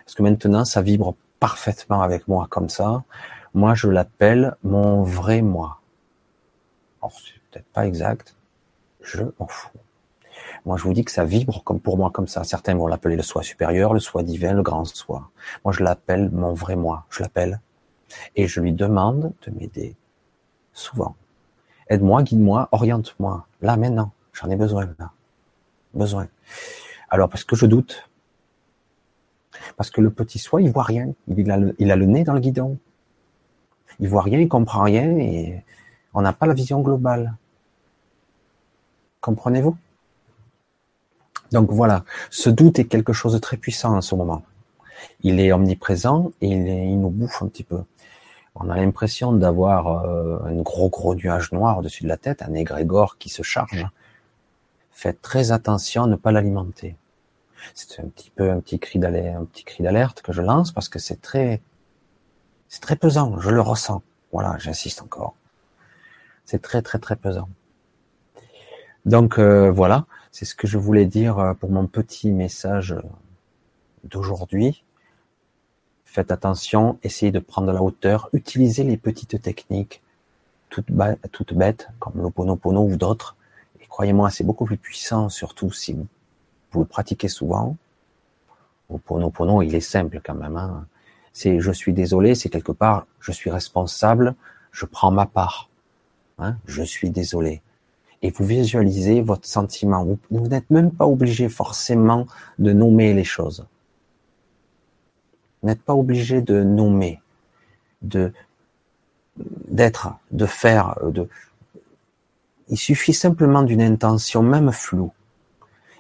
parce 0.04 0.14
que 0.14 0.22
maintenant 0.22 0.64
ça 0.64 0.82
vibre 0.82 1.14
parfaitement 1.38 2.02
avec 2.02 2.26
moi 2.26 2.46
comme 2.50 2.68
ça. 2.68 3.04
Moi 3.54 3.74
je 3.74 3.88
l'appelle 3.88 4.56
mon 4.62 5.02
vrai 5.02 5.42
moi. 5.42 5.80
Pas 7.72 7.86
exact. 7.86 8.34
Je 9.02 9.22
m'en 9.38 9.46
fous. 9.46 9.70
Moi, 10.64 10.76
je 10.76 10.84
vous 10.84 10.92
dis 10.92 11.04
que 11.04 11.10
ça 11.10 11.24
vibre 11.24 11.62
comme 11.64 11.80
pour 11.80 11.96
moi 11.96 12.10
comme 12.10 12.28
ça. 12.28 12.44
Certains 12.44 12.74
vont 12.74 12.86
l'appeler 12.86 13.16
le 13.16 13.22
soi 13.22 13.42
supérieur, 13.42 13.94
le 13.94 14.00
soi 14.00 14.22
divin, 14.22 14.52
le 14.52 14.62
grand 14.62 14.84
soi. 14.84 15.30
Moi, 15.64 15.72
je 15.72 15.82
l'appelle 15.82 16.30
mon 16.30 16.52
vrai 16.52 16.76
moi. 16.76 17.06
Je 17.10 17.22
l'appelle 17.22 17.60
et 18.36 18.46
je 18.46 18.60
lui 18.60 18.72
demande 18.72 19.32
de 19.46 19.50
m'aider. 19.50 19.96
Souvent. 20.72 21.16
Aide-moi, 21.88 22.22
guide-moi, 22.22 22.68
oriente-moi. 22.72 23.46
Là, 23.62 23.76
maintenant. 23.76 24.12
J'en 24.32 24.50
ai 24.50 24.56
besoin, 24.56 24.88
là. 24.98 25.10
Besoin. 25.94 26.28
Alors, 27.10 27.28
parce 27.28 27.44
que 27.44 27.56
je 27.56 27.66
doute. 27.66 28.08
Parce 29.76 29.90
que 29.90 30.00
le 30.00 30.10
petit 30.10 30.38
soi, 30.38 30.62
il 30.62 30.70
voit 30.70 30.84
rien. 30.84 31.12
Il 31.28 31.50
a 31.50 31.56
le, 31.56 31.74
il 31.78 31.90
a 31.90 31.96
le 31.96 32.06
nez 32.06 32.24
dans 32.24 32.34
le 32.34 32.40
guidon. 32.40 32.78
Il 34.00 34.08
voit 34.08 34.22
rien, 34.22 34.38
il 34.38 34.48
comprend 34.48 34.82
rien 34.82 35.16
et 35.16 35.64
on 36.14 36.22
n'a 36.22 36.32
pas 36.32 36.46
la 36.46 36.54
vision 36.54 36.80
globale. 36.80 37.34
Comprenez-vous? 39.28 39.76
Donc 41.52 41.70
voilà, 41.70 42.02
ce 42.30 42.48
doute 42.48 42.78
est 42.78 42.86
quelque 42.86 43.12
chose 43.12 43.34
de 43.34 43.38
très 43.38 43.58
puissant 43.58 43.94
en 43.94 44.00
ce 44.00 44.14
moment. 44.14 44.42
Il 45.20 45.38
est 45.38 45.52
omniprésent 45.52 46.30
et 46.40 46.48
il, 46.48 46.98
nous 46.98 47.10
bouffe 47.10 47.42
un 47.42 47.48
petit 47.48 47.62
peu. 47.62 47.82
On 48.54 48.70
a 48.70 48.76
l'impression 48.76 49.32
d'avoir 49.32 50.06
euh, 50.06 50.38
un 50.46 50.62
gros 50.62 50.88
gros 50.88 51.14
nuage 51.14 51.52
noir 51.52 51.76
au-dessus 51.76 52.04
de 52.04 52.08
la 52.08 52.16
tête, 52.16 52.40
un 52.40 52.54
égrégore 52.54 53.18
qui 53.18 53.28
se 53.28 53.42
charge. 53.42 53.86
Faites 54.92 55.20
très 55.20 55.52
attention 55.52 56.04
à 56.04 56.06
ne 56.06 56.16
pas 56.16 56.32
l'alimenter. 56.32 56.96
C'est 57.74 58.00
un 58.00 58.08
petit 58.08 58.30
peu 58.30 58.50
un 58.50 58.60
petit 58.60 58.78
cri 58.78 58.98
d'alerte, 58.98 59.36
un 59.36 59.44
petit 59.44 59.64
cri 59.64 59.84
d'alerte 59.84 60.22
que 60.22 60.32
je 60.32 60.40
lance 60.40 60.72
parce 60.72 60.88
que 60.88 60.98
c'est 60.98 61.20
très, 61.20 61.60
c'est 62.70 62.80
très 62.80 62.96
pesant. 62.96 63.38
Je 63.40 63.50
le 63.50 63.60
ressens. 63.60 64.02
Voilà, 64.32 64.56
j'insiste 64.56 65.02
encore. 65.02 65.34
C'est 66.46 66.62
très 66.62 66.80
très 66.80 66.98
très 66.98 67.16
pesant. 67.16 67.50
Donc 69.08 69.38
euh, 69.38 69.70
voilà, 69.70 70.04
c'est 70.32 70.44
ce 70.44 70.54
que 70.54 70.66
je 70.66 70.76
voulais 70.76 71.06
dire 71.06 71.38
euh, 71.38 71.54
pour 71.54 71.70
mon 71.70 71.86
petit 71.86 72.30
message 72.30 72.94
d'aujourd'hui. 74.04 74.84
Faites 76.04 76.30
attention, 76.30 76.98
essayez 77.02 77.32
de 77.32 77.38
prendre 77.38 77.72
la 77.72 77.82
hauteur, 77.82 78.28
utilisez 78.34 78.84
les 78.84 78.98
petites 78.98 79.40
techniques, 79.40 80.02
toutes, 80.68 80.90
bêtes, 80.90 81.88
comme 81.98 82.20
l'Oponopono 82.20 82.82
ou 82.82 82.96
d'autres. 82.96 83.34
Et 83.80 83.86
croyez-moi, 83.86 84.28
c'est 84.28 84.44
beaucoup 84.44 84.66
plus 84.66 84.76
puissant, 84.76 85.30
surtout 85.30 85.72
si 85.72 85.94
vous, 85.94 86.06
vous 86.72 86.80
le 86.80 86.86
pratiquez 86.86 87.28
souvent. 87.28 87.78
L'Oponopono, 88.90 89.62
il 89.62 89.74
est 89.74 89.80
simple 89.80 90.20
quand 90.22 90.34
même. 90.34 90.58
Hein. 90.58 90.86
C'est 91.32 91.60
je 91.60 91.72
suis 91.72 91.94
désolé, 91.94 92.34
c'est 92.34 92.50
quelque 92.50 92.72
part, 92.72 93.06
je 93.20 93.32
suis 93.32 93.48
responsable, 93.48 94.34
je 94.70 94.84
prends 94.84 95.10
ma 95.10 95.24
part. 95.24 95.70
Hein, 96.38 96.58
je 96.66 96.82
suis 96.82 97.08
désolé. 97.08 97.62
Et 98.22 98.31
vous 98.31 98.44
visualisez 98.44 99.20
votre 99.20 99.46
sentiment. 99.46 100.07
Vous, 100.31 100.48
n'êtes 100.48 100.70
même 100.70 100.90
pas 100.90 101.07
obligé 101.07 101.48
forcément 101.48 102.26
de 102.59 102.72
nommer 102.72 103.14
les 103.14 103.24
choses. 103.24 103.66
Vous 105.62 105.68
n'êtes 105.68 105.83
pas 105.83 105.94
obligé 105.94 106.40
de 106.40 106.62
nommer, 106.62 107.20
de 108.02 108.33
d'être, 109.68 110.09
de 110.33 110.46
faire, 110.46 110.96
de. 111.04 111.28
Il 112.68 112.76
suffit 112.76 113.14
simplement 113.14 113.62
d'une 113.62 113.81
intention, 113.81 114.42
même 114.42 114.72
floue. 114.72 115.12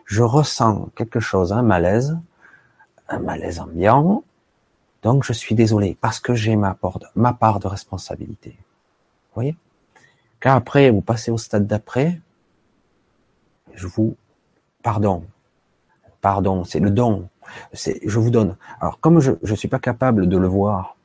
Je 0.04 0.22
ressens 0.22 0.88
quelque 0.96 1.20
chose, 1.20 1.52
un 1.52 1.62
malaise, 1.62 2.18
un 3.08 3.20
malaise 3.20 3.60
ambiant. 3.60 4.24
Donc 5.02 5.24
je 5.24 5.32
suis 5.32 5.54
désolé 5.54 5.96
parce 6.00 6.18
que 6.18 6.34
j'ai 6.34 6.56
ma 6.56 6.76
ma 7.14 7.32
part 7.32 7.60
de 7.60 7.68
responsabilité. 7.68 8.50
Vous 8.50 9.34
voyez? 9.34 9.56
Quand 10.40 10.54
après, 10.54 10.90
vous 10.90 11.00
passez 11.00 11.30
au 11.30 11.38
stade 11.38 11.66
d'après, 11.66 12.20
je 13.74 13.86
vous 13.86 14.16
pardon, 14.82 15.24
pardon, 16.20 16.64
c'est 16.64 16.80
le 16.80 16.90
don, 16.90 17.28
je 17.72 18.18
vous 18.18 18.30
donne. 18.30 18.56
Alors 18.80 19.00
comme 19.00 19.20
je 19.20 19.32
ne 19.42 19.56
suis 19.56 19.68
pas 19.68 19.78
capable 19.78 20.28
de 20.28 20.36
le 20.36 20.46
voir 20.46 20.96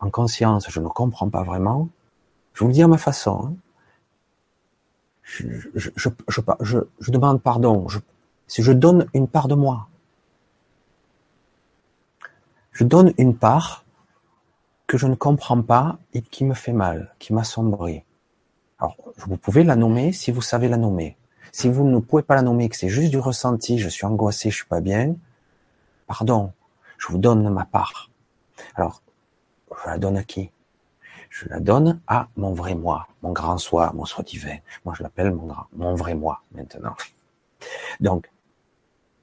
en 0.00 0.10
conscience, 0.10 0.68
je 0.70 0.80
ne 0.80 0.88
comprends 0.88 1.28
pas 1.28 1.42
vraiment. 1.42 1.88
Je 2.52 2.60
vous 2.60 2.68
le 2.68 2.74
dis 2.74 2.82
à 2.82 2.88
ma 2.88 2.98
façon. 2.98 3.48
Hein. 3.48 3.54
Je, 5.24 7.10
demande 7.10 7.42
pardon. 7.42 7.86
si 8.46 8.62
je 8.62 8.72
donne 8.72 9.06
une 9.14 9.26
part 9.26 9.48
de 9.48 9.54
moi, 9.54 9.88
je 12.72 12.84
donne 12.84 13.12
une 13.18 13.36
part 13.36 13.84
que 14.86 14.98
je 14.98 15.06
ne 15.06 15.14
comprends 15.14 15.62
pas 15.62 15.98
et 16.12 16.20
qui 16.20 16.44
me 16.44 16.54
fait 16.54 16.72
mal, 16.72 17.14
qui 17.18 17.32
m'assombrit. 17.32 18.02
Alors, 18.78 18.96
vous 19.16 19.36
pouvez 19.36 19.64
la 19.64 19.76
nommer 19.76 20.12
si 20.12 20.30
vous 20.30 20.42
savez 20.42 20.68
la 20.68 20.76
nommer. 20.76 21.16
Si 21.52 21.68
vous 21.68 21.84
ne 21.84 21.98
pouvez 22.00 22.22
pas 22.22 22.34
la 22.34 22.42
nommer, 22.42 22.68
que 22.68 22.76
c'est 22.76 22.88
juste 22.88 23.10
du 23.10 23.18
ressenti, 23.18 23.78
je 23.78 23.88
suis 23.88 24.04
angoissé, 24.04 24.50
je 24.50 24.56
suis 24.56 24.66
pas 24.66 24.80
bien, 24.80 25.14
pardon, 26.06 26.52
je 26.98 27.08
vous 27.08 27.18
donne 27.18 27.48
ma 27.48 27.64
part. 27.64 28.10
Alors, 28.74 29.02
je 29.70 29.88
la 29.88 29.98
donne 29.98 30.16
à 30.16 30.24
qui? 30.24 30.50
Je 31.30 31.48
la 31.48 31.60
donne 31.60 32.00
à 32.06 32.28
mon 32.36 32.52
vrai 32.52 32.74
moi, 32.74 33.08
mon 33.22 33.32
grand 33.32 33.58
soi, 33.58 33.92
mon 33.94 34.04
soi 34.04 34.24
divin. 34.24 34.56
Moi, 34.84 34.94
je 34.96 35.02
l'appelle 35.02 35.32
mon, 35.32 35.52
mon 35.72 35.94
vrai 35.94 36.14
moi 36.14 36.42
maintenant. 36.52 36.94
Donc, 38.00 38.30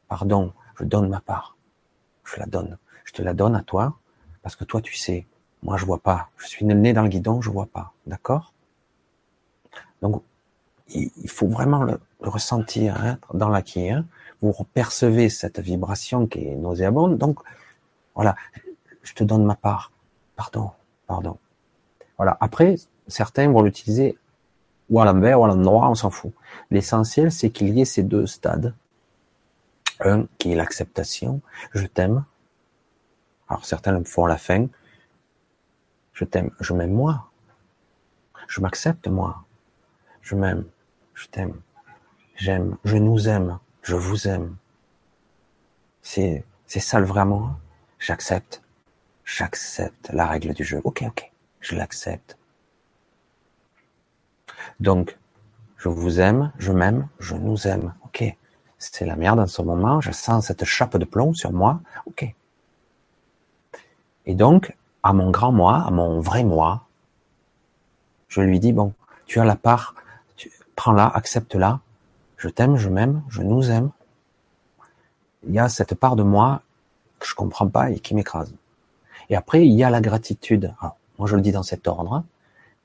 pardon, 0.07 0.53
je 0.79 0.83
donne 0.83 1.07
ma 1.09 1.21
part. 1.21 1.55
Je 2.23 2.39
la 2.39 2.45
donne. 2.45 2.77
Je 3.05 3.13
te 3.13 3.21
la 3.21 3.33
donne 3.33 3.55
à 3.55 3.61
toi, 3.61 3.97
parce 4.41 4.55
que 4.55 4.63
toi 4.63 4.81
tu 4.81 4.95
sais, 4.95 5.25
moi 5.63 5.77
je 5.77 5.85
vois 5.85 5.99
pas. 5.99 6.29
Je 6.37 6.47
suis 6.47 6.65
né 6.65 6.93
dans 6.93 7.03
le 7.03 7.09
guidon, 7.09 7.41
je 7.41 7.49
vois 7.49 7.65
pas. 7.65 7.93
D'accord? 8.07 8.53
Donc, 10.01 10.23
il 10.93 11.29
faut 11.29 11.47
vraiment 11.47 11.83
le, 11.83 11.99
ressentir 12.21 12.95
hein, 13.01 13.17
dans 13.33 13.49
l'acquis. 13.49 13.89
Hein. 13.89 14.05
Vous 14.41 14.53
percevez 14.73 15.29
cette 15.29 15.59
vibration 15.59 16.27
qui 16.27 16.47
est 16.47 16.55
nauséabonde. 16.55 17.17
Donc, 17.17 17.39
voilà, 18.15 18.35
je 19.03 19.13
te 19.13 19.23
donne 19.23 19.45
ma 19.45 19.55
part. 19.55 19.91
Pardon, 20.35 20.71
pardon. 21.07 21.37
Voilà. 22.17 22.37
Après, 22.39 22.75
certains 23.07 23.49
vont 23.51 23.61
l'utiliser 23.61 24.17
ou 24.89 24.99
à 24.99 25.05
l'envers 25.05 25.39
ou 25.39 25.45
à 25.45 25.47
l'endroit, 25.47 25.89
on 25.89 25.95
s'en 25.95 26.09
fout. 26.09 26.33
L'essentiel, 26.69 27.31
c'est 27.31 27.49
qu'il 27.49 27.69
y 27.69 27.81
ait 27.81 27.85
ces 27.85 28.03
deux 28.03 28.27
stades. 28.27 28.73
Un 29.99 30.25
qui 30.37 30.51
est 30.51 30.55
l'acceptation. 30.55 31.41
Je 31.73 31.85
t'aime. 31.85 32.25
Alors 33.47 33.65
certains 33.65 33.91
le 33.91 34.03
font 34.03 34.25
la 34.25 34.37
fin. 34.37 34.67
Je 36.13 36.25
t'aime. 36.25 36.51
Je 36.59 36.73
m'aime 36.73 36.91
moi. 36.91 37.29
Je 38.47 38.59
m'accepte 38.61 39.07
moi. 39.07 39.43
Je 40.21 40.35
m'aime. 40.35 40.65
Je 41.13 41.27
t'aime. 41.27 41.61
J'aime. 42.35 42.77
Je 42.83 42.97
nous 42.97 43.27
aime. 43.27 43.59
Je 43.81 43.95
vous 43.95 44.27
aime. 44.27 44.55
C'est, 46.01 46.43
c'est 46.65 46.79
ça 46.79 46.99
le 46.99 47.05
vraiment. 47.05 47.55
J'accepte. 47.99 48.61
J'accepte 49.25 50.09
la 50.11 50.25
règle 50.25 50.53
du 50.53 50.63
jeu. 50.63 50.81
Ok, 50.83 51.03
ok. 51.05 51.31
Je 51.59 51.75
l'accepte. 51.75 52.37
Donc, 54.79 55.17
je 55.77 55.89
vous 55.89 56.19
aime, 56.19 56.51
je 56.57 56.71
m'aime, 56.71 57.07
je 57.19 57.35
nous 57.35 57.67
aime. 57.67 57.93
Ok. 58.05 58.23
C'est 58.77 59.05
la 59.05 59.15
merde 59.15 59.39
en 59.39 59.47
ce 59.47 59.61
moment. 59.61 60.01
Je 60.01 60.11
sens 60.11 60.47
cette 60.47 60.65
chape 60.65 60.97
de 60.97 61.05
plomb 61.05 61.33
sur 61.33 61.51
moi. 61.51 61.81
Ok. 62.05 62.33
Et 64.25 64.35
donc, 64.35 64.75
à 65.03 65.13
mon 65.13 65.31
grand 65.31 65.51
moi, 65.51 65.83
à 65.85 65.91
mon 65.91 66.19
vrai 66.19 66.43
moi, 66.43 66.85
je 68.27 68.41
lui 68.41 68.59
dis, 68.59 68.73
bon, 68.73 68.93
tu 69.25 69.39
as 69.39 69.45
la 69.45 69.55
part, 69.55 69.95
prends-la, 70.75 71.07
accepte-la. 71.07 71.79
Je 72.37 72.49
t'aime, 72.49 72.75
je 72.75 72.89
m'aime, 72.89 73.23
je 73.29 73.41
nous 73.41 73.69
aime. 73.69 73.91
Il 75.43 75.53
y 75.53 75.59
a 75.59 75.69
cette 75.69 75.95
part 75.95 76.15
de 76.15 76.23
moi 76.23 76.61
que 77.19 77.27
je 77.27 77.35
comprends 77.35 77.67
pas 77.67 77.91
et 77.91 77.99
qui 77.99 78.15
m'écrase. 78.15 78.53
Et 79.29 79.35
après, 79.35 79.65
il 79.65 79.73
y 79.73 79.83
a 79.83 79.89
la 79.89 80.01
gratitude. 80.01 80.73
moi, 81.17 81.27
je 81.27 81.35
le 81.35 81.41
dis 81.41 81.51
dans 81.51 81.63
cet 81.63 81.87
ordre. 81.87 82.23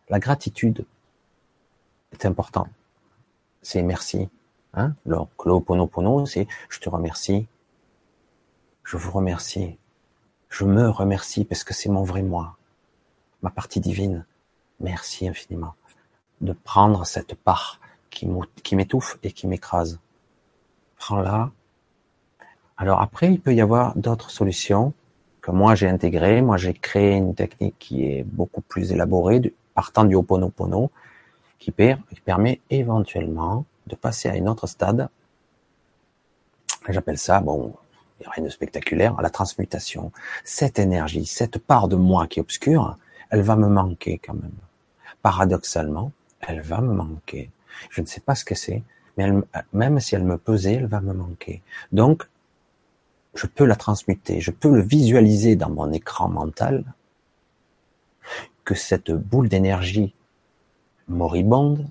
La 0.08 0.18
gratitude 0.18 0.84
est 2.12 2.24
important. 2.26 2.68
C'est 3.62 3.82
merci. 3.82 4.28
Hein 4.74 4.94
Donc, 5.06 5.30
l'Oponopono, 5.44 6.26
c'est 6.26 6.46
je 6.68 6.78
te 6.78 6.88
remercie. 6.88 7.46
Je 8.84 8.96
vous 8.96 9.10
remercie. 9.10 9.78
Je 10.48 10.64
me 10.64 10.88
remercie 10.88 11.44
parce 11.44 11.64
que 11.64 11.74
c'est 11.74 11.88
mon 11.88 12.04
vrai 12.04 12.22
moi. 12.22 12.56
Ma 13.42 13.50
partie 13.50 13.80
divine. 13.80 14.24
Merci 14.80 15.26
infiniment 15.26 15.74
de 16.40 16.52
prendre 16.52 17.06
cette 17.06 17.34
part 17.34 17.80
qui 18.10 18.76
m'étouffe 18.76 19.18
et 19.22 19.32
qui 19.32 19.46
m'écrase. 19.46 19.98
Prends-la. 20.96 21.50
Alors 22.78 23.00
après, 23.00 23.32
il 23.32 23.40
peut 23.40 23.54
y 23.54 23.60
avoir 23.60 23.96
d'autres 23.96 24.30
solutions 24.30 24.92
que 25.40 25.50
moi 25.50 25.74
j'ai 25.74 25.88
intégrées. 25.88 26.42
Moi, 26.42 26.56
j'ai 26.56 26.74
créé 26.74 27.12
une 27.12 27.34
technique 27.34 27.76
qui 27.78 28.04
est 28.04 28.24
beaucoup 28.24 28.60
plus 28.60 28.92
élaborée, 28.92 29.54
partant 29.74 30.04
du 30.04 30.14
Ho'oponopono, 30.14 30.90
qui, 31.58 31.70
permet 31.70 32.60
éventuellement 32.70 33.64
de 33.86 33.96
passer 33.96 34.28
à 34.28 34.32
un 34.32 34.46
autre 34.46 34.66
stade. 34.66 35.08
J'appelle 36.88 37.18
ça, 37.18 37.40
bon, 37.40 37.74
il 38.18 38.22
n'y 38.22 38.26
a 38.26 38.30
rien 38.30 38.44
de 38.44 38.48
spectaculaire, 38.48 39.18
à 39.18 39.22
la 39.22 39.30
transmutation. 39.30 40.12
Cette 40.44 40.78
énergie, 40.78 41.26
cette 41.26 41.58
part 41.58 41.88
de 41.88 41.96
moi 41.96 42.26
qui 42.26 42.38
est 42.38 42.42
obscure, 42.42 42.96
elle 43.30 43.42
va 43.42 43.56
me 43.56 43.68
manquer 43.68 44.18
quand 44.18 44.34
même. 44.34 44.58
Paradoxalement, 45.22 46.12
elle 46.40 46.60
va 46.60 46.80
me 46.80 46.94
manquer. 46.94 47.50
Je 47.90 48.00
ne 48.00 48.06
sais 48.06 48.20
pas 48.20 48.34
ce 48.34 48.44
que 48.44 48.54
c'est, 48.54 48.82
mais 49.16 49.30
même 49.72 50.00
si 50.00 50.14
elle 50.14 50.24
me 50.24 50.38
pesait, 50.38 50.74
elle 50.74 50.86
va 50.86 51.00
me 51.00 51.12
manquer. 51.12 51.62
Donc, 51.92 52.28
je 53.34 53.46
peux 53.46 53.64
la 53.64 53.76
transmuter, 53.76 54.40
je 54.40 54.50
peux 54.50 54.70
le 54.70 54.82
visualiser 54.82 55.56
dans 55.56 55.70
mon 55.70 55.92
écran 55.92 56.28
mental, 56.28 56.84
que 58.64 58.74
cette 58.74 59.12
boule 59.12 59.48
d'énergie 59.48 60.14
moribonde, 61.08 61.86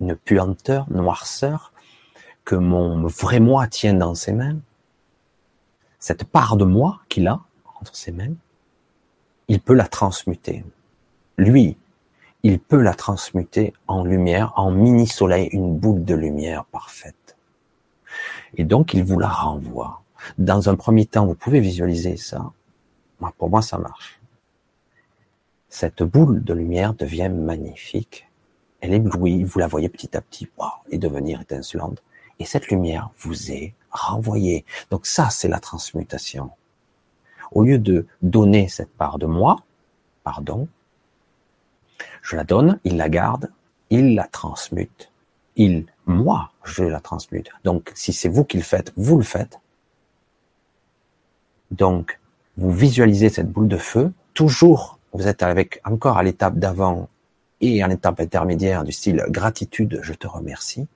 une 0.00 0.14
puanteur, 0.14 0.90
noirceur, 0.90 1.72
que 2.44 2.54
mon 2.54 3.06
vrai 3.06 3.40
moi 3.40 3.66
tient 3.66 3.94
dans 3.94 4.14
ses 4.14 4.32
mains, 4.32 4.58
cette 5.98 6.24
part 6.24 6.56
de 6.56 6.64
moi 6.64 7.00
qu'il 7.08 7.26
a 7.26 7.40
entre 7.80 7.96
ses 7.96 8.12
mains, 8.12 8.34
il 9.48 9.60
peut 9.60 9.74
la 9.74 9.88
transmuter. 9.88 10.64
Lui, 11.36 11.76
il 12.44 12.60
peut 12.60 12.80
la 12.80 12.94
transmuter 12.94 13.72
en 13.88 14.04
lumière, 14.04 14.52
en 14.54 14.70
mini-soleil, 14.70 15.48
une 15.50 15.76
boule 15.76 16.04
de 16.04 16.14
lumière 16.14 16.64
parfaite. 16.66 17.36
Et 18.56 18.62
donc, 18.62 18.94
il 18.94 19.02
vous 19.02 19.18
la 19.18 19.28
renvoie. 19.28 20.02
Dans 20.38 20.68
un 20.68 20.76
premier 20.76 21.06
temps, 21.06 21.26
vous 21.26 21.34
pouvez 21.34 21.58
visualiser 21.58 22.16
ça. 22.16 22.52
Pour 23.38 23.50
moi, 23.50 23.60
ça 23.60 23.78
marche 23.78 24.20
cette 25.74 26.04
boule 26.04 26.44
de 26.44 26.54
lumière 26.54 26.94
devient 26.94 27.28
magnifique. 27.28 28.28
Elle 28.80 28.94
éblouit, 28.94 29.42
vous 29.42 29.58
la 29.58 29.66
voyez 29.66 29.88
petit 29.88 30.16
à 30.16 30.20
petit, 30.20 30.48
wow, 30.56 30.68
et 30.88 30.98
devenir 30.98 31.40
étincelante. 31.40 32.00
Et 32.38 32.44
cette 32.44 32.68
lumière 32.68 33.10
vous 33.18 33.50
est 33.50 33.74
renvoyée. 33.90 34.64
Donc 34.92 35.04
ça, 35.04 35.30
c'est 35.30 35.48
la 35.48 35.58
transmutation. 35.58 36.50
Au 37.50 37.64
lieu 37.64 37.80
de 37.80 38.06
donner 38.22 38.68
cette 38.68 38.92
part 38.92 39.18
de 39.18 39.26
moi, 39.26 39.64
pardon, 40.22 40.68
je 42.24 42.36
la 42.36 42.42
donne, 42.42 42.80
il 42.82 42.96
la 42.96 43.08
garde, 43.08 43.50
il 43.90 44.14
la 44.14 44.26
transmute. 44.26 45.12
Il, 45.56 45.86
moi, 46.06 46.50
je 46.64 46.82
la 46.82 46.98
transmute. 46.98 47.50
Donc, 47.62 47.92
si 47.94 48.12
c'est 48.12 48.28
vous 48.28 48.44
qui 48.44 48.56
le 48.56 48.64
faites, 48.64 48.92
vous 48.96 49.16
le 49.16 49.22
faites. 49.22 49.60
Donc, 51.70 52.18
vous 52.56 52.72
visualisez 52.72 53.28
cette 53.28 53.52
boule 53.52 53.68
de 53.68 53.76
feu, 53.76 54.12
toujours 54.32 54.98
vous 55.12 55.28
êtes 55.28 55.42
avec 55.42 55.80
encore 55.84 56.18
à 56.18 56.22
l'étape 56.22 56.58
d'avant 56.58 57.08
et 57.60 57.82
à 57.82 57.88
l'étape 57.88 58.20
intermédiaire 58.20 58.84
du 58.84 58.90
style 58.90 59.24
gratitude, 59.28 60.00
je 60.02 60.12
te 60.12 60.26
remercie. 60.26 60.88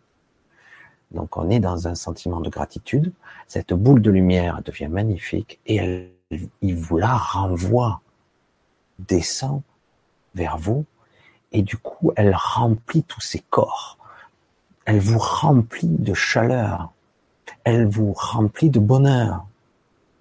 Donc 1.13 1.37
on 1.37 1.49
est 1.51 1.61
dans 1.61 1.89
un 1.89 1.95
sentiment 1.95 2.41
de 2.41 2.51
gratitude. 2.51 3.13
Cette 3.47 3.73
boule 3.73 4.03
de 4.03 4.11
lumière 4.11 4.61
devient 4.65 4.89
magnifique 4.89 5.61
et 5.67 5.77
elle, 5.77 6.11
il 6.61 6.77
vous 6.77 6.99
la 6.99 7.17
renvoie, 7.17 8.01
descend 8.99 9.63
vers 10.35 10.59
vous 10.59 10.85
et 11.53 11.63
du 11.63 11.77
coup 11.77 12.13
elle 12.17 12.35
remplit 12.35 13.03
tous 13.03 13.21
ses 13.21 13.41
corps. 13.51 13.99
Elle 14.85 15.01
vous 15.01 15.19
remplit 15.19 15.89
de 15.89 16.15
chaleur. 16.15 16.93
Elle 17.65 17.87
vous 17.87 18.13
remplit 18.15 18.71
de 18.71 18.81
bonheur, 18.81 19.47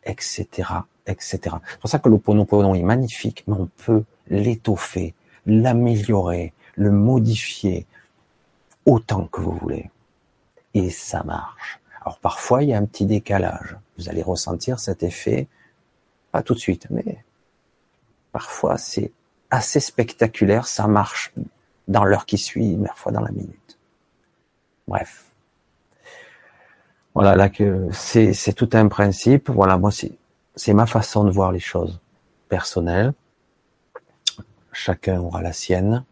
etc 0.04 0.82
etc. 1.08 1.56
C'est 1.68 1.80
pour 1.80 1.90
ça 1.90 2.00
que 2.00 2.10
l'Oponopono 2.10 2.76
est 2.76 2.84
magnifique, 2.84 3.44
mais 3.48 3.56
on 3.56 3.70
peut 3.86 4.04
l'étoffer, 4.28 5.14
l'améliorer, 5.46 6.54
le 6.76 6.92
modifier 6.92 7.86
autant 8.86 9.26
que 9.26 9.42
vous 9.42 9.54
voulez. 9.54 9.90
Et 10.74 10.90
ça 10.90 11.24
marche. 11.24 11.80
Alors 12.02 12.20
parfois, 12.20 12.64
il 12.64 12.70
y 12.70 12.74
a 12.74 12.78
un 12.78 12.86
petit 12.86 13.06
décalage. 13.06 13.76
Vous 13.98 14.10
allez 14.10 14.22
ressentir 14.22 14.80
cet 14.80 15.04
effet, 15.04 15.48
pas 16.32 16.44
tout 16.44 16.54
de 16.54 16.60
suite, 16.60 16.88
mais 16.90 17.24
parfois 18.32 18.78
c'est 18.78 19.12
assez 19.50 19.80
spectaculaire, 19.80 20.68
ça 20.68 20.88
marche 20.88 21.34
dans 21.88 22.04
l'heure 22.04 22.26
qui 22.26 22.38
suit, 22.38 22.78
parfois 22.86 23.12
dans 23.12 23.22
la 23.22 23.32
minute. 23.32 23.78
Bref. 24.88 25.26
Voilà, 27.14 27.36
là 27.36 27.50
que 27.50 27.88
c'est 27.92 28.54
tout 28.54 28.70
un 28.74 28.88
principe. 28.88 29.50
Voilà, 29.50 29.78
moi 29.78 29.90
c'est 29.92 30.74
ma 30.74 30.86
façon 30.86 31.24
de 31.24 31.32
voir 31.32 31.52
les 31.52 31.60
choses 31.60 32.00
personnelles. 32.48 33.14
Chacun 34.72 35.20
aura 35.20 35.42
la 35.42 35.54
sienne. 35.54 36.06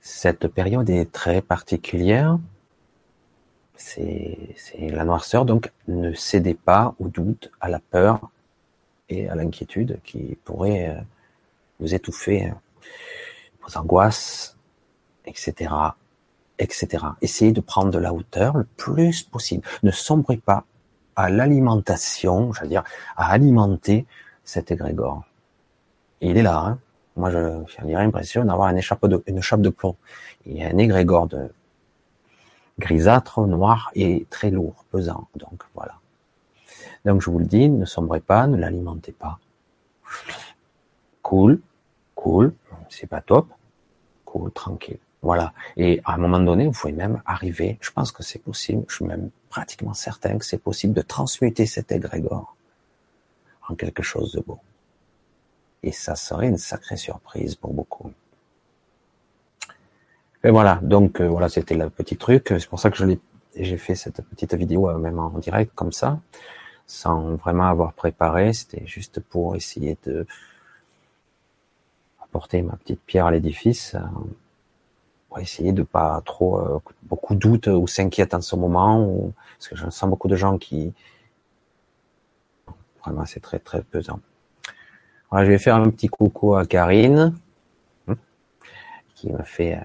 Cette 0.00 0.48
période 0.48 0.90
est 0.90 1.10
très 1.10 1.40
particulière. 1.40 2.38
C'est 3.76 4.54
la 4.78 5.04
noirceur, 5.04 5.46
donc 5.46 5.72
ne 5.88 6.12
cédez 6.12 6.54
pas 6.54 6.94
au 6.98 7.08
doute, 7.08 7.50
à 7.60 7.70
la 7.70 7.78
peur 7.78 8.30
et 9.08 9.28
à 9.28 9.34
l'inquiétude 9.34 9.98
qui 10.04 10.36
pourrait 10.44 10.90
euh, 10.90 11.00
vous 11.80 11.94
étouffer, 11.94 12.44
hein. 12.44 12.60
vos 13.62 13.78
angoisses, 13.78 14.56
etc., 15.24 15.72
etc. 16.58 17.04
Essayez 17.22 17.52
de 17.52 17.60
prendre 17.60 17.90
de 17.90 17.98
la 17.98 18.12
hauteur 18.12 18.56
le 18.56 18.64
plus 18.64 19.22
possible. 19.22 19.66
Ne 19.82 19.90
sombrez 19.90 20.36
pas 20.36 20.64
à 21.16 21.30
l'alimentation, 21.30 22.52
j'allais 22.52 22.68
dire, 22.68 22.84
à 23.16 23.30
alimenter 23.32 24.06
cet 24.44 24.70
égrégore. 24.70 25.24
il 26.20 26.36
est 26.36 26.42
là, 26.42 26.58
hein. 26.58 26.78
Moi, 27.16 27.30
j'ai 27.30 27.92
l'impression 27.92 28.44
d'avoir 28.44 28.68
une 28.68 28.78
échappe 28.78 29.04
de, 29.06 29.22
une 29.26 29.42
chape 29.42 29.60
de 29.60 29.68
plomb. 29.68 29.96
Il 30.46 30.56
y 30.56 30.62
a 30.62 30.68
un 30.68 30.78
égrégore 30.78 31.26
de, 31.26 31.50
grisâtre, 32.80 33.46
noir 33.46 33.92
et 33.94 34.26
très 34.30 34.50
lourd, 34.50 34.84
pesant. 34.90 35.28
Donc 35.36 35.62
voilà. 35.74 35.94
Donc 37.04 37.22
je 37.22 37.30
vous 37.30 37.38
le 37.38 37.44
dis, 37.44 37.68
ne 37.68 37.84
sombrez 37.84 38.20
pas, 38.20 38.48
ne 38.48 38.56
l'alimentez 38.56 39.12
pas. 39.12 39.38
Cool, 41.22 41.60
cool, 42.20 42.52
c'est 42.90 43.06
pas 43.06 43.22
top, 43.22 43.46
cool, 44.26 44.52
tranquille. 44.52 44.98
Voilà. 45.22 45.52
Et 45.76 46.00
à 46.04 46.14
un 46.14 46.18
moment 46.18 46.40
donné, 46.40 46.66
vous 46.66 46.72
pouvez 46.72 46.92
même 46.92 47.22
arriver, 47.24 47.78
je 47.80 47.90
pense 47.90 48.12
que 48.12 48.22
c'est 48.22 48.38
possible, 48.38 48.84
je 48.88 48.96
suis 48.96 49.04
même 49.04 49.30
pratiquement 49.48 49.94
certain 49.94 50.38
que 50.38 50.44
c'est 50.44 50.62
possible 50.62 50.92
de 50.94 51.02
transmuter 51.02 51.66
cet 51.66 51.92
égrégore 51.92 52.56
en 53.68 53.74
quelque 53.74 54.02
chose 54.02 54.32
de 54.32 54.40
beau. 54.40 54.58
Et 55.82 55.92
ça 55.92 56.14
serait 56.14 56.48
une 56.48 56.58
sacrée 56.58 56.96
surprise 56.96 57.54
pour 57.54 57.72
beaucoup. 57.72 58.12
Et 60.44 60.50
voilà, 60.50 60.78
donc 60.82 61.20
euh, 61.20 61.28
voilà, 61.28 61.48
c'était 61.48 61.74
le 61.74 61.88
petit 61.90 62.16
truc. 62.16 62.46
C'est 62.48 62.68
pour 62.68 62.80
ça 62.80 62.90
que 62.90 62.96
j'ai 63.54 63.76
fait 63.76 63.94
cette 63.94 64.22
petite 64.22 64.54
vidéo 64.54 64.88
euh, 64.88 64.98
même 64.98 65.18
en 65.18 65.30
direct 65.38 65.72
comme 65.74 65.92
ça, 65.92 66.20
sans 66.86 67.36
vraiment 67.36 67.68
avoir 67.68 67.92
préparé. 67.92 68.52
C'était 68.52 68.86
juste 68.86 69.20
pour 69.20 69.56
essayer 69.56 69.96
de 70.04 70.26
apporter 72.30 72.62
ma 72.62 72.76
petite 72.76 73.00
pierre 73.00 73.26
à 73.26 73.30
l'édifice, 73.30 73.94
euh, 73.94 74.00
pour 75.28 75.38
essayer 75.38 75.72
de 75.72 75.82
pas 75.82 76.20
trop 76.24 76.82
beaucoup 77.04 77.34
de 77.34 77.38
doutes 77.38 77.68
ou 77.68 77.86
s'inquiètent 77.86 78.34
en 78.34 78.40
ce 78.40 78.56
moment, 78.56 79.32
parce 79.56 79.68
que 79.68 79.76
je 79.76 79.88
sens 79.88 80.10
beaucoup 80.10 80.26
de 80.26 80.34
gens 80.34 80.58
qui 80.58 80.92
vraiment 83.04 83.24
c'est 83.26 83.38
très 83.38 83.60
très 83.60 83.82
pesant. 83.82 84.18
Voilà, 85.30 85.46
je 85.46 85.52
vais 85.52 85.58
faire 85.58 85.76
un 85.76 85.88
petit 85.90 86.08
coucou 86.08 86.56
à 86.56 86.66
Karine, 86.66 87.32
hein, 88.08 88.16
qui 89.14 89.30
m'a 89.30 89.44
fait 89.44 89.78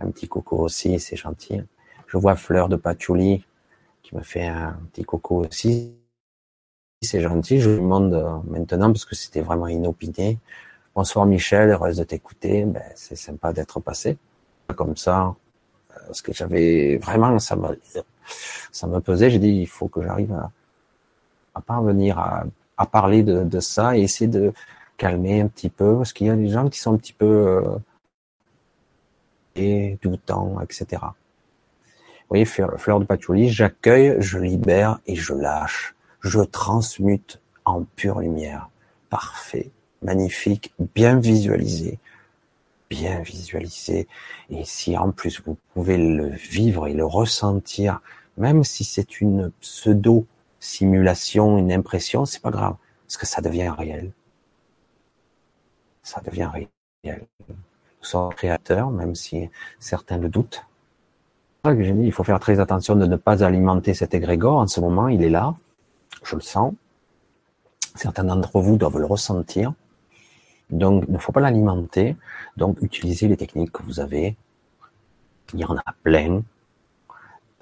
un 0.00 0.10
petit 0.10 0.28
coucou 0.28 0.56
aussi, 0.56 1.00
c'est 1.00 1.16
gentil. 1.16 1.62
Je 2.06 2.18
vois 2.18 2.36
Fleur 2.36 2.68
de 2.68 2.76
Patchouli 2.76 3.44
qui 4.02 4.14
me 4.14 4.22
fait 4.22 4.46
un 4.46 4.78
petit 4.92 5.04
coucou 5.04 5.36
aussi. 5.40 5.94
C'est 7.02 7.20
gentil, 7.20 7.60
je 7.60 7.70
lui 7.70 7.80
demande 7.80 8.14
euh, 8.14 8.38
maintenant 8.46 8.92
parce 8.92 9.04
que 9.04 9.14
c'était 9.14 9.40
vraiment 9.40 9.68
inopiné. 9.68 10.38
Bonsoir 10.94 11.26
Michel, 11.26 11.70
heureuse 11.70 11.96
de 11.96 12.04
t'écouter. 12.04 12.64
Ben, 12.64 12.82
c'est 12.94 13.16
sympa 13.16 13.52
d'être 13.52 13.80
passé 13.80 14.16
comme 14.76 14.96
ça. 14.96 15.34
Euh, 15.90 15.98
parce 16.06 16.22
que 16.22 16.32
j'avais 16.32 16.98
vraiment, 16.98 17.36
ça 17.40 17.56
me, 17.56 17.80
ça 18.70 18.86
me 18.86 19.00
pesait. 19.00 19.28
J'ai 19.28 19.40
dit, 19.40 19.48
il 19.48 19.66
faut 19.66 19.88
que 19.88 20.02
j'arrive 20.02 20.32
à, 20.32 20.52
à 21.56 21.60
parvenir 21.60 22.20
à, 22.20 22.44
à 22.76 22.86
parler 22.86 23.24
de, 23.24 23.42
de, 23.42 23.60
ça 23.60 23.96
et 23.96 24.02
essayer 24.02 24.28
de 24.28 24.52
calmer 24.96 25.40
un 25.40 25.48
petit 25.48 25.68
peu 25.68 25.96
parce 25.96 26.12
qu'il 26.12 26.28
y 26.28 26.30
a 26.30 26.36
des 26.36 26.48
gens 26.48 26.68
qui 26.68 26.78
sont 26.78 26.94
un 26.94 26.96
petit 26.96 27.12
peu 27.12 27.26
euh, 27.26 27.78
et 29.56 29.98
temps, 30.24 30.60
etc. 30.60 31.02
Vous 31.02 32.28
voyez, 32.28 32.44
fleur 32.44 33.00
de 33.00 33.04
patchouli, 33.04 33.48
j'accueille, 33.48 34.16
je 34.20 34.38
libère 34.38 35.00
et 35.06 35.16
je 35.16 35.34
lâche. 35.34 35.96
Je 36.20 36.40
transmute 36.40 37.40
en 37.64 37.82
pure 37.82 38.20
lumière. 38.20 38.70
Parfait, 39.10 39.70
magnifique, 40.04 40.72
bien 40.94 41.18
visualisé, 41.18 41.98
bien 42.90 43.20
visualisé. 43.20 44.06
Et 44.50 44.64
si 44.64 44.96
en 44.96 45.10
plus 45.10 45.42
vous 45.44 45.56
pouvez 45.72 45.98
le 45.98 46.28
vivre 46.28 46.86
et 46.86 46.94
le 46.94 47.04
ressentir, 47.04 48.00
même 48.36 48.64
si 48.64 48.84
c'est 48.84 49.20
une 49.20 49.50
pseudo 49.60 50.26
simulation, 50.60 51.58
une 51.58 51.72
impression, 51.72 52.24
c'est 52.24 52.42
pas 52.42 52.50
grave, 52.50 52.76
parce 53.06 53.16
que 53.16 53.26
ça 53.26 53.42
devient 53.42 53.72
réel. 53.76 54.12
Ça 56.02 56.20
devient 56.20 56.48
réel 56.52 56.68
son 58.04 58.28
créateur, 58.28 58.90
même 58.90 59.14
si 59.14 59.48
certains 59.78 60.18
le 60.18 60.28
doutent. 60.28 60.64
j'ai 61.64 61.92
dit, 61.92 62.04
il 62.04 62.12
faut 62.12 62.24
faire 62.24 62.40
très 62.40 62.60
attention 62.60 62.96
de 62.96 63.06
ne 63.06 63.16
pas 63.16 63.42
alimenter 63.42 63.94
cet 63.94 64.14
égrégore. 64.14 64.58
En 64.58 64.66
ce 64.66 64.80
moment, 64.80 65.08
il 65.08 65.22
est 65.22 65.30
là. 65.30 65.54
Je 66.22 66.36
le 66.36 66.42
sens. 66.42 66.74
Certains 67.94 68.24
d'entre 68.24 68.60
vous 68.60 68.76
doivent 68.76 68.98
le 68.98 69.06
ressentir. 69.06 69.72
Donc, 70.70 71.04
il 71.08 71.12
ne 71.12 71.18
faut 71.18 71.32
pas 71.32 71.40
l'alimenter. 71.40 72.16
Donc, 72.56 72.78
utilisez 72.80 73.28
les 73.28 73.36
techniques 73.36 73.72
que 73.72 73.82
vous 73.82 74.00
avez. 74.00 74.36
Il 75.52 75.60
y 75.60 75.64
en 75.64 75.76
a 75.76 75.94
plein. 76.02 76.42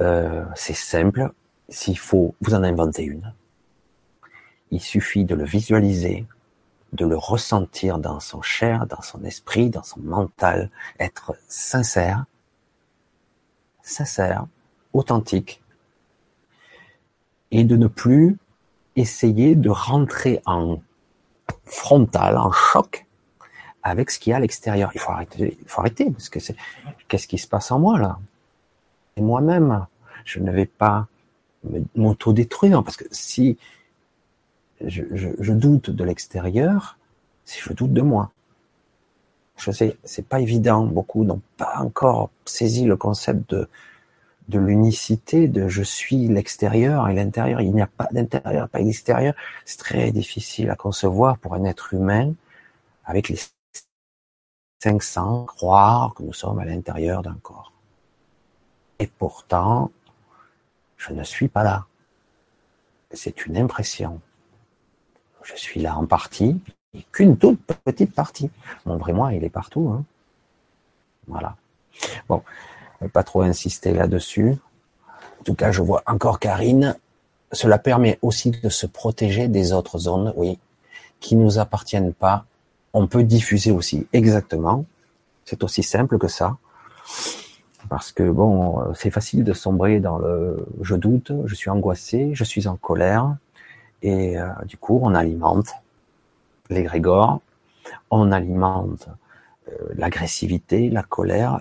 Euh, 0.00 0.44
c'est 0.54 0.74
simple. 0.74 1.30
S'il 1.68 1.98
faut, 1.98 2.34
vous 2.40 2.54
en 2.54 2.62
inventez 2.62 3.04
une. 3.04 3.32
Il 4.70 4.80
suffit 4.80 5.24
de 5.24 5.34
le 5.34 5.44
visualiser, 5.44 6.26
de 6.92 7.06
le 7.06 7.16
ressentir 7.16 7.98
dans 7.98 8.20
son 8.20 8.42
chair, 8.42 8.86
dans 8.86 9.02
son 9.02 9.24
esprit, 9.24 9.70
dans 9.70 9.82
son 9.82 10.00
mental, 10.00 10.70
être 10.98 11.34
sincère, 11.48 12.24
sincère, 13.82 14.46
authentique, 14.92 15.62
et 17.50 17.64
de 17.64 17.76
ne 17.76 17.86
plus 17.86 18.38
essayer 18.96 19.54
de 19.54 19.70
rentrer 19.70 20.40
en 20.46 20.80
frontal, 21.72 22.36
en 22.36 22.52
choc 22.52 23.06
avec 23.82 24.10
ce 24.10 24.18
qu'il 24.18 24.30
y 24.30 24.34
a 24.34 24.36
à 24.36 24.40
l'extérieur. 24.40 24.90
Il 24.94 25.00
faut 25.00 25.10
arrêter, 25.10 25.58
il 25.60 25.68
faut 25.68 25.80
arrêter, 25.80 26.10
parce 26.10 26.28
que 26.28 26.38
c'est, 26.38 26.54
qu'est-ce 27.08 27.26
qui 27.26 27.38
se 27.38 27.48
passe 27.48 27.70
en 27.72 27.78
moi 27.78 27.98
là? 27.98 28.18
Et 29.16 29.20
moi-même, 29.20 29.86
je 30.24 30.38
ne 30.38 30.52
vais 30.52 30.66
pas 30.66 31.08
m'auto-détruire, 31.96 32.82
parce 32.84 32.96
que 32.96 33.04
si 33.10 33.58
je, 34.84 35.52
doute 35.52 35.90
de 35.90 36.04
l'extérieur, 36.04 36.96
si 37.44 37.60
je 37.60 37.72
doute 37.72 37.92
de 37.92 38.02
moi. 38.02 38.30
Je 39.56 39.70
sais, 39.70 39.96
c'est 40.04 40.26
pas 40.26 40.40
évident. 40.40 40.84
Beaucoup 40.84 41.24
n'ont 41.24 41.42
pas 41.56 41.76
encore 41.78 42.30
saisi 42.44 42.84
le 42.84 42.96
concept 42.96 43.50
de, 43.50 43.68
de 44.48 44.58
l'unicité, 44.58 45.48
de 45.48 45.68
je 45.68 45.82
suis 45.82 46.28
l'extérieur 46.28 47.08
et 47.08 47.14
l'intérieur. 47.14 47.60
Il 47.60 47.72
n'y 47.72 47.82
a 47.82 47.86
pas 47.86 48.08
d'intérieur, 48.12 48.68
pas 48.68 48.82
d'extérieur. 48.82 49.34
C'est 49.64 49.78
très 49.78 50.10
difficile 50.10 50.70
à 50.70 50.76
concevoir 50.76 51.38
pour 51.38 51.54
un 51.54 51.64
être 51.64 51.94
humain 51.94 52.34
avec 53.04 53.28
les 53.28 53.38
500 54.82 55.44
croire 55.46 56.14
que 56.14 56.22
nous 56.22 56.32
sommes 56.32 56.58
à 56.58 56.64
l'intérieur 56.64 57.22
d'un 57.22 57.38
corps. 57.42 57.72
Et 58.98 59.06
pourtant, 59.06 59.90
je 60.96 61.12
ne 61.12 61.22
suis 61.22 61.48
pas 61.48 61.62
là. 61.62 61.86
C'est 63.12 63.46
une 63.46 63.56
impression 63.56 64.20
je 65.44 65.56
suis 65.56 65.80
là 65.80 65.96
en 65.96 66.06
partie, 66.06 66.60
et 66.94 67.04
qu'une 67.12 67.36
toute 67.36 67.60
petite 67.84 68.14
partie. 68.14 68.50
Mon 68.86 68.96
vrai 68.96 69.12
moi, 69.12 69.32
il 69.32 69.44
est 69.44 69.50
partout. 69.50 69.90
Hein. 69.94 70.04
Voilà. 71.26 71.56
Bon, 72.28 72.42
pas 73.08 73.22
trop 73.22 73.42
insister 73.42 73.92
là-dessus. 73.92 74.56
En 75.40 75.44
tout 75.44 75.54
cas, 75.54 75.72
je 75.72 75.82
vois 75.82 76.02
encore 76.06 76.38
Karine. 76.38 76.96
Cela 77.52 77.78
permet 77.78 78.18
aussi 78.22 78.50
de 78.50 78.68
se 78.68 78.86
protéger 78.86 79.48
des 79.48 79.72
autres 79.72 79.98
zones, 79.98 80.32
oui, 80.36 80.58
qui 81.20 81.36
nous 81.36 81.58
appartiennent 81.58 82.14
pas. 82.14 82.44
On 82.94 83.06
peut 83.06 83.24
diffuser 83.24 83.70
aussi, 83.70 84.06
exactement. 84.12 84.84
C'est 85.44 85.62
aussi 85.62 85.82
simple 85.82 86.18
que 86.18 86.28
ça. 86.28 86.56
Parce 87.88 88.12
que 88.12 88.22
bon, 88.22 88.94
c'est 88.94 89.10
facile 89.10 89.44
de 89.44 89.52
sombrer 89.52 90.00
dans 90.00 90.18
le 90.18 90.66
je 90.80 90.94
doute, 90.94 91.32
je 91.46 91.54
suis 91.54 91.68
angoissé, 91.68 92.30
je 92.32 92.44
suis 92.44 92.68
en 92.68 92.76
colère, 92.76 93.36
et 94.02 94.38
euh, 94.38 94.48
du 94.66 94.76
coup, 94.76 94.98
on 95.02 95.14
alimente 95.14 95.74
l'égrégore, 96.70 97.40
on 98.10 98.32
alimente 98.32 99.08
euh, 99.68 99.72
l'agressivité, 99.94 100.90
la 100.90 101.02
colère, 101.02 101.60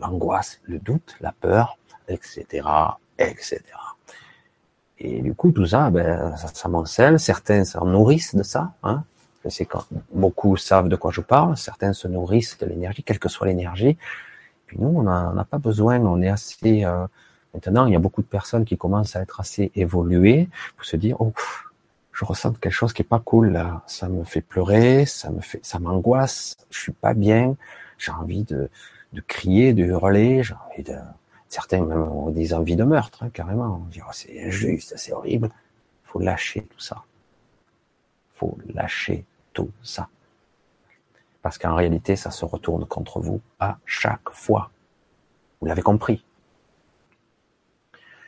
l'angoisse, 0.00 0.60
le 0.64 0.78
doute, 0.78 1.16
la 1.20 1.32
peur, 1.32 1.78
etc., 2.08 2.66
etc. 3.18 3.62
Et 4.98 5.22
du 5.22 5.34
coup, 5.34 5.50
tout 5.50 5.66
ça, 5.66 5.90
ben, 5.90 6.36
ça, 6.36 6.48
ça 6.48 7.18
Certains 7.18 7.64
s'en 7.64 7.86
nourrissent 7.86 8.34
de 8.34 8.42
ça. 8.42 8.72
Hein. 8.82 9.04
Je 9.44 9.48
sais 9.48 9.64
que 9.64 9.78
beaucoup 10.12 10.56
savent 10.56 10.88
de 10.88 10.96
quoi 10.96 11.10
je 11.10 11.22
parle. 11.22 11.56
Certains 11.56 11.94
se 11.94 12.06
nourrissent 12.06 12.58
de 12.58 12.66
l'énergie, 12.66 13.02
quelle 13.02 13.18
que 13.18 13.30
soit 13.30 13.46
l'énergie. 13.46 13.96
Puis 14.66 14.76
nous, 14.78 14.88
on 14.88 15.02
n'a 15.02 15.46
pas 15.50 15.58
besoin. 15.58 15.98
On 16.00 16.20
est 16.20 16.28
assez. 16.28 16.84
maintenant, 17.54 17.86
il 17.86 17.94
y 17.94 17.96
a 17.96 17.98
beaucoup 17.98 18.20
de 18.20 18.26
personnes 18.26 18.66
qui 18.66 18.76
commencent 18.76 19.16
à 19.16 19.22
être 19.22 19.40
assez 19.40 19.72
évoluées 19.74 20.50
pour 20.76 20.84
se 20.84 20.96
dire, 20.96 21.18
oh, 21.20 21.32
je 22.12 22.24
ressens 22.26 22.52
quelque 22.52 22.70
chose 22.70 22.92
qui 22.92 23.00
est 23.00 23.04
pas 23.04 23.18
cool 23.18 23.52
là. 23.52 23.82
Ça 23.86 24.10
me 24.10 24.24
fait 24.24 24.42
pleurer, 24.42 25.06
ça 25.06 25.30
me 25.30 25.40
fait, 25.40 25.60
ça 25.64 25.78
m'angoisse. 25.78 26.58
Je 26.68 26.78
suis 26.78 26.92
pas 26.92 27.14
bien. 27.14 27.56
J'ai 27.96 28.12
envie 28.12 28.44
de, 28.44 28.68
de 29.12 29.20
crier, 29.20 29.72
de 29.72 29.84
hurler. 29.84 30.42
J'ai 30.42 30.54
envie 30.54 30.82
de, 30.82 30.96
certains 31.48 31.84
même 31.84 32.02
ont 32.02 32.30
des 32.30 32.54
envies 32.54 32.76
de 32.76 32.84
meurtre 32.84 33.22
hein, 33.22 33.30
carrément. 33.30 33.86
Oh, 33.96 34.02
c'est 34.12 34.46
injuste, 34.46 34.94
c'est 34.96 35.12
horrible. 35.12 35.50
Faut 36.04 36.20
lâcher 36.20 36.62
tout 36.62 36.80
ça. 36.80 37.02
Faut 38.34 38.56
lâcher 38.74 39.24
tout 39.52 39.70
ça. 39.82 40.08
Parce 41.42 41.58
qu'en 41.58 41.74
réalité, 41.74 42.16
ça 42.16 42.30
se 42.30 42.44
retourne 42.44 42.86
contre 42.86 43.20
vous 43.20 43.40
à 43.58 43.78
chaque 43.86 44.30
fois. 44.30 44.70
Vous 45.60 45.66
l'avez 45.66 45.82
compris. 45.82 46.24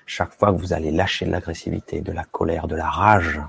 Chaque 0.07 0.33
fois 0.33 0.53
que 0.53 0.59
vous 0.59 0.73
allez 0.73 0.91
lâcher 0.91 1.27
de 1.27 1.31
l'agressivité, 1.31 2.01
de 2.01 2.13
la 2.13 2.25
colère, 2.25 2.69
de 2.69 2.77
la 2.77 2.89
rage, 2.89 3.41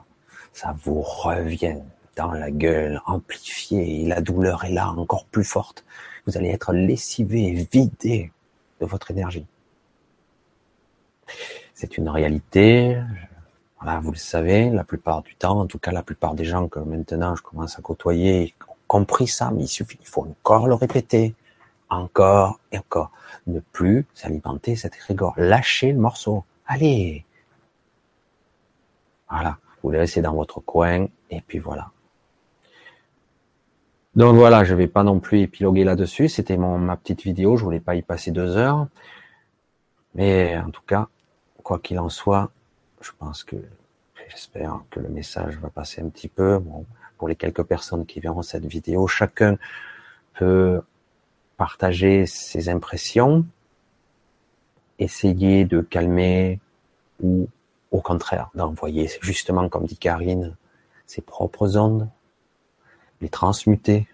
ça 0.53 0.75
vous 0.83 1.01
revient 1.01 1.79
dans 2.15 2.31
la 2.31 2.51
gueule, 2.51 3.01
amplifié, 3.05 4.01
et 4.01 4.05
la 4.05 4.21
douleur 4.21 4.65
est 4.65 4.71
là, 4.71 4.89
encore 4.89 5.25
plus 5.25 5.43
forte. 5.43 5.83
Vous 6.25 6.37
allez 6.37 6.49
être 6.49 6.73
lessivé, 6.73 7.67
vidé 7.71 8.31
de 8.79 8.85
votre 8.85 9.11
énergie. 9.11 9.45
C'est 11.73 11.97
une 11.97 12.09
réalité. 12.09 13.01
Voilà, 13.81 13.99
vous 13.99 14.11
le 14.11 14.17
savez, 14.17 14.69
la 14.69 14.83
plupart 14.83 15.21
du 15.23 15.35
temps, 15.35 15.59
en 15.59 15.65
tout 15.65 15.79
cas 15.79 15.91
la 15.91 16.03
plupart 16.03 16.35
des 16.35 16.45
gens 16.45 16.69
que 16.69 16.79
maintenant 16.79 17.35
je 17.35 17.41
commence 17.41 17.77
à 17.77 17.81
côtoyer 17.81 18.53
ont 18.69 18.75
compris 18.87 19.27
ça, 19.27 19.51
mais 19.51 19.63
il 19.63 19.67
suffit, 19.67 19.97
il 19.99 20.07
faut 20.07 20.21
encore 20.21 20.67
le 20.67 20.75
répéter, 20.75 21.35
encore 21.89 22.59
et 22.71 22.77
encore. 22.77 23.11
Ne 23.47 23.59
plus 23.59 24.05
s'alimenter 24.13 24.77
cet 24.77 24.95
égrégore. 24.95 25.33
Lâchez 25.35 25.91
le 25.91 25.99
morceau. 25.99 26.45
Allez. 26.65 27.25
Voilà. 29.29 29.57
Vous 29.81 29.89
le 29.89 29.99
laissez 29.99 30.21
dans 30.21 30.33
votre 30.33 30.61
coin, 30.61 31.07
et 31.29 31.41
puis 31.41 31.59
voilà. 31.59 31.91
Donc 34.15 34.35
voilà, 34.35 34.63
je 34.63 34.75
vais 34.75 34.87
pas 34.87 35.03
non 35.03 35.19
plus 35.19 35.41
épiloguer 35.41 35.83
là-dessus. 35.83 36.29
C'était 36.29 36.57
ma 36.57 36.95
petite 36.97 37.23
vidéo. 37.23 37.57
Je 37.57 37.63
voulais 37.63 37.79
pas 37.79 37.95
y 37.95 38.03
passer 38.03 38.31
deux 38.31 38.57
heures, 38.57 38.87
mais 40.13 40.57
en 40.57 40.69
tout 40.69 40.83
cas, 40.85 41.07
quoi 41.63 41.79
qu'il 41.79 41.99
en 41.99 42.09
soit, 42.09 42.51
je 43.01 43.11
pense 43.17 43.43
que 43.43 43.55
j'espère 44.29 44.81
que 44.91 44.99
le 44.99 45.09
message 45.09 45.57
va 45.57 45.69
passer 45.69 46.01
un 46.01 46.09
petit 46.09 46.27
peu. 46.27 46.59
Bon, 46.59 46.85
pour 47.17 47.27
les 47.27 47.35
quelques 47.35 47.63
personnes 47.63 48.05
qui 48.05 48.19
verront 48.19 48.43
cette 48.43 48.65
vidéo, 48.65 49.07
chacun 49.07 49.57
peut 50.35 50.81
partager 51.57 52.25
ses 52.25 52.69
impressions, 52.69 53.45
essayer 54.99 55.65
de 55.65 55.81
calmer 55.81 56.59
ou 57.21 57.47
au 57.91 58.01
contraire 58.01 58.49
d'envoyer 58.55 59.09
justement 59.21 59.69
comme 59.69 59.85
dit 59.85 59.97
Karine 59.97 60.55
ses 61.05 61.21
propres 61.21 61.77
ondes, 61.77 62.09
les 63.23 63.29
transmuter, 63.29 64.07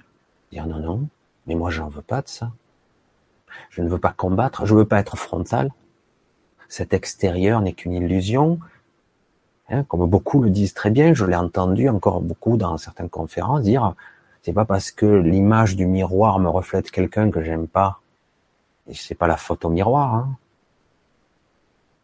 dire 0.52 0.66
non 0.66 0.80
non, 0.80 1.08
mais 1.46 1.56
moi 1.56 1.70
j'en 1.70 1.90
veux 1.90 2.02
pas 2.02 2.22
de 2.22 2.30
ça. 2.30 2.52
Je 3.70 3.82
ne 3.82 3.90
veux 3.90 3.98
pas 3.98 4.14
combattre, 4.14 4.66
je 4.66 4.74
veux 4.74 4.86
pas 4.86 5.00
être 5.00 5.18
frontal. 5.18 5.74
Cet 6.70 6.94
extérieur 6.94 7.62
n'est 7.62 7.74
qu'une 7.74 7.94
illusion, 7.94 8.60
Hein, 9.72 9.84
comme 9.84 10.10
beaucoup 10.10 10.42
le 10.42 10.50
disent 10.50 10.74
très 10.74 10.90
bien, 10.90 11.14
je 11.14 11.26
l'ai 11.26 11.36
entendu 11.36 11.90
encore 11.90 12.22
beaucoup 12.22 12.58
dans 12.58 12.78
certaines 12.78 13.10
conférences 13.10 13.62
dire, 13.62 13.94
c'est 14.42 14.54
pas 14.54 14.66
parce 14.66 14.90
que 14.90 15.06
l'image 15.06 15.76
du 15.76 15.86
miroir 15.86 16.40
me 16.40 16.50
reflète 16.50 16.90
quelqu'un 16.90 17.30
que 17.30 17.44
j'aime 17.44 17.68
pas, 17.68 18.02
et 18.88 18.96
c'est 18.96 19.16
pas 19.16 19.28
la 19.28 19.38
faute 19.38 19.66
au 19.66 19.70
miroir, 19.70 20.16
hein. 20.16 20.38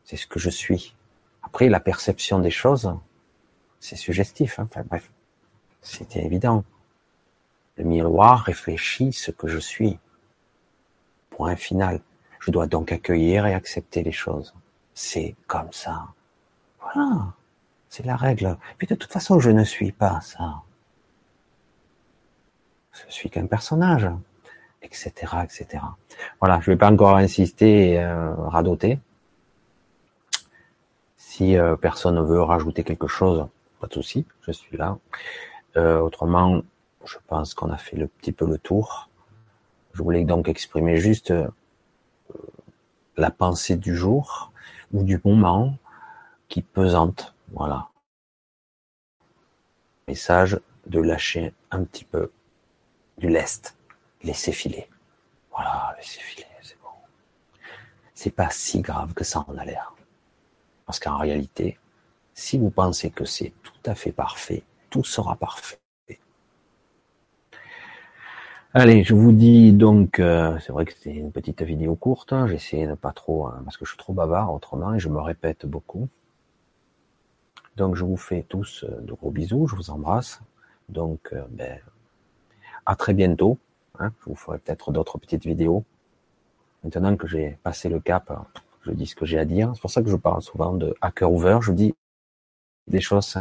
c'est 0.04 0.16
ce 0.18 0.28
que 0.28 0.40
je 0.40 0.52
suis. 0.52 0.96
Après, 1.42 1.68
la 1.70 1.80
perception 1.80 2.38
des 2.38 2.52
choses, 2.52 2.94
c'est 3.80 3.96
suggestif. 3.96 4.60
Hein. 4.60 4.68
Enfin 4.70 4.84
bref, 4.88 5.10
c'était 5.82 6.24
évident. 6.24 6.64
Le 7.78 7.84
miroir 7.84 8.42
réfléchit 8.42 9.14
ce 9.14 9.32
que 9.32 9.48
je 9.48 9.60
suis. 9.60 10.00
Point 11.30 11.56
final. 11.56 12.02
Je 12.40 12.52
dois 12.52 12.68
donc 12.68 12.92
accueillir 12.92 13.46
et 13.46 13.54
accepter 13.54 14.04
les 14.04 14.12
choses. 14.12 14.54
C'est 14.94 15.36
comme 15.48 15.72
ça. 15.72 16.08
Voilà. 16.80 17.34
C'est 17.90 18.06
la 18.06 18.16
règle. 18.16 18.58
Puis 18.78 18.88
de 18.88 18.96
toute 18.96 19.12
façon, 19.12 19.40
je 19.40 19.50
ne 19.50 19.64
suis 19.64 19.92
pas 19.92 20.22
ça. 20.22 20.62
Je 22.94 23.14
suis 23.14 23.30
qu'un 23.30 23.48
personnage, 23.48 24.10
etc., 24.82 25.12
etc. 25.44 25.84
Voilà, 26.40 26.60
je 26.62 26.72
vais 26.72 26.78
pas 26.78 26.92
encore 26.92 27.18
insister 27.18 27.92
et 27.92 28.00
euh, 28.00 28.34
radoter. 28.36 29.00
Si 31.18 31.58
euh, 31.58 31.76
personne 31.76 32.16
ne 32.16 32.22
veut 32.22 32.42
rajouter 32.42 32.84
quelque 32.84 33.08
chose, 33.08 33.48
pas 33.82 33.88
de 33.88 33.94
souci, 33.94 34.26
je 34.42 34.52
suis 34.52 34.78
là. 34.78 34.98
Euh, 35.76 36.00
autrement, 36.00 36.62
je 37.06 37.18
pense 37.28 37.54
qu'on 37.54 37.72
a 37.72 37.78
fait 37.78 37.98
le 37.98 38.08
petit 38.08 38.32
peu 38.32 38.46
le 38.46 38.58
tour. 38.58 39.10
Je 39.94 40.04
voulais 40.04 40.26
donc 40.26 40.48
exprimer 40.48 40.98
juste 40.98 41.34
la 43.18 43.32
pensée 43.32 43.78
du 43.78 43.96
jour 43.96 44.52
ou 44.92 45.04
du 45.04 45.22
moment 45.24 45.78
qui 46.48 46.62
pesante 46.62 47.34
voilà. 47.52 47.90
Message 50.08 50.60
de 50.88 51.00
lâcher 51.00 51.54
un 51.72 51.84
petit 51.84 52.06
peu 52.06 52.32
du 53.18 53.30
lest. 53.30 53.76
Laisser 54.24 54.52
filer. 54.52 54.90
Voilà, 55.52 55.96
laisser 55.98 56.20
filer, 56.20 56.48
c'est 56.62 56.80
bon. 56.82 56.90
C'est 58.14 58.32
pas 58.32 58.50
si 58.50 58.82
grave 58.82 59.14
que 59.14 59.24
ça 59.24 59.46
en 59.48 59.58
a 59.58 59.66
l'air. 59.66 59.96
Parce 60.86 61.00
qu'en 61.00 61.18
réalité, 61.18 61.80
si 62.34 62.58
vous 62.58 62.70
pensez 62.70 63.10
que 63.10 63.26
c'est 63.26 63.54
tout 63.64 63.74
à 63.86 63.96
fait 63.96 64.12
parfait, 64.12 64.64
tout 64.90 65.04
sera 65.04 65.36
parfait. 65.36 65.78
Allez, 68.78 69.06
je 69.06 69.16
vous 69.16 69.32
dis 69.32 69.72
donc, 69.72 70.20
euh, 70.20 70.60
c'est 70.60 70.74
vrai 70.74 70.84
que 70.84 70.92
c'est 71.00 71.14
une 71.14 71.32
petite 71.32 71.62
vidéo 71.62 71.96
courte, 71.96 72.34
hein, 72.34 72.46
j'essaie 72.46 72.86
de 72.86 72.94
pas 72.94 73.14
trop, 73.14 73.48
hein, 73.48 73.62
parce 73.64 73.78
que 73.78 73.86
je 73.86 73.92
suis 73.92 73.98
trop 73.98 74.12
bavard 74.12 74.54
autrement 74.54 74.94
et 74.94 75.00
je 75.00 75.08
me 75.08 75.22
répète 75.22 75.66
beaucoup. 75.66 76.10
Donc 77.78 77.96
je 77.96 78.04
vous 78.04 78.18
fais 78.18 78.44
tous 78.44 78.84
euh, 78.84 79.00
de 79.00 79.14
gros 79.14 79.32
bisous, 79.32 79.68
je 79.68 79.78
vous 79.78 79.92
embrasse. 79.92 80.42
Donc 80.90 81.30
euh, 81.32 81.46
ben, 81.52 81.80
à 82.86 82.98
très 82.98 83.14
bientôt. 83.14 83.58
Hein. 83.98 84.12
Je 84.20 84.26
vous 84.26 84.36
ferai 84.36 84.58
peut-être 84.58 84.92
d'autres 84.92 85.20
petites 85.20 85.46
vidéos. 85.46 85.86
Maintenant 86.84 87.16
que 87.16 87.28
j'ai 87.28 87.58
passé 87.64 87.88
le 87.88 88.02
cap, 88.02 88.30
je 88.82 88.92
dis 88.92 89.08
ce 89.08 89.16
que 89.16 89.26
j'ai 89.26 89.40
à 89.40 89.46
dire. 89.46 89.72
C'est 89.74 89.82
pour 89.82 89.92
ça 89.92 90.04
que 90.04 90.10
je 90.10 90.18
parle 90.18 90.42
souvent 90.42 90.74
de 90.74 90.94
cœur 91.16 91.32
ouvert. 91.32 91.62
Je 91.62 91.72
dis 91.72 91.96
des 92.88 93.00
choses 93.00 93.38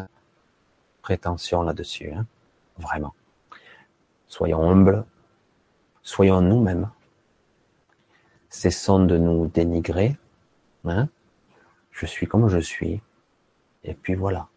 prétention 1.03 1.62
là-dessus. 1.62 2.12
Hein. 2.12 2.24
Vraiment. 2.78 3.14
Soyons 4.28 4.70
humbles. 4.70 5.05
Soyons 6.05 6.43
nous-mêmes. 6.43 6.91
Cessons 8.51 9.07
de 9.07 9.17
nous 9.17 9.47
dénigrer. 9.47 10.17
Hein. 10.85 11.09
Je 11.93 12.05
suis 12.05 12.27
comme 12.27 12.47
je 12.49 12.59
suis. 12.59 13.01
Et 13.85 13.95
puis 13.95 14.15
voilà. 14.15 14.49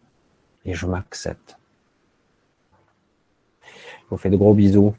Et 0.66 0.74
je 0.74 0.86
m'accepte. 0.86 1.58
Je 3.62 4.10
vous 4.10 4.18
fais 4.18 4.28
de 4.28 4.36
gros 4.36 4.52
bisous. 4.52 4.94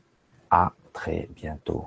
À 0.50 0.74
très 0.91 1.30
bientôt. 1.36 1.86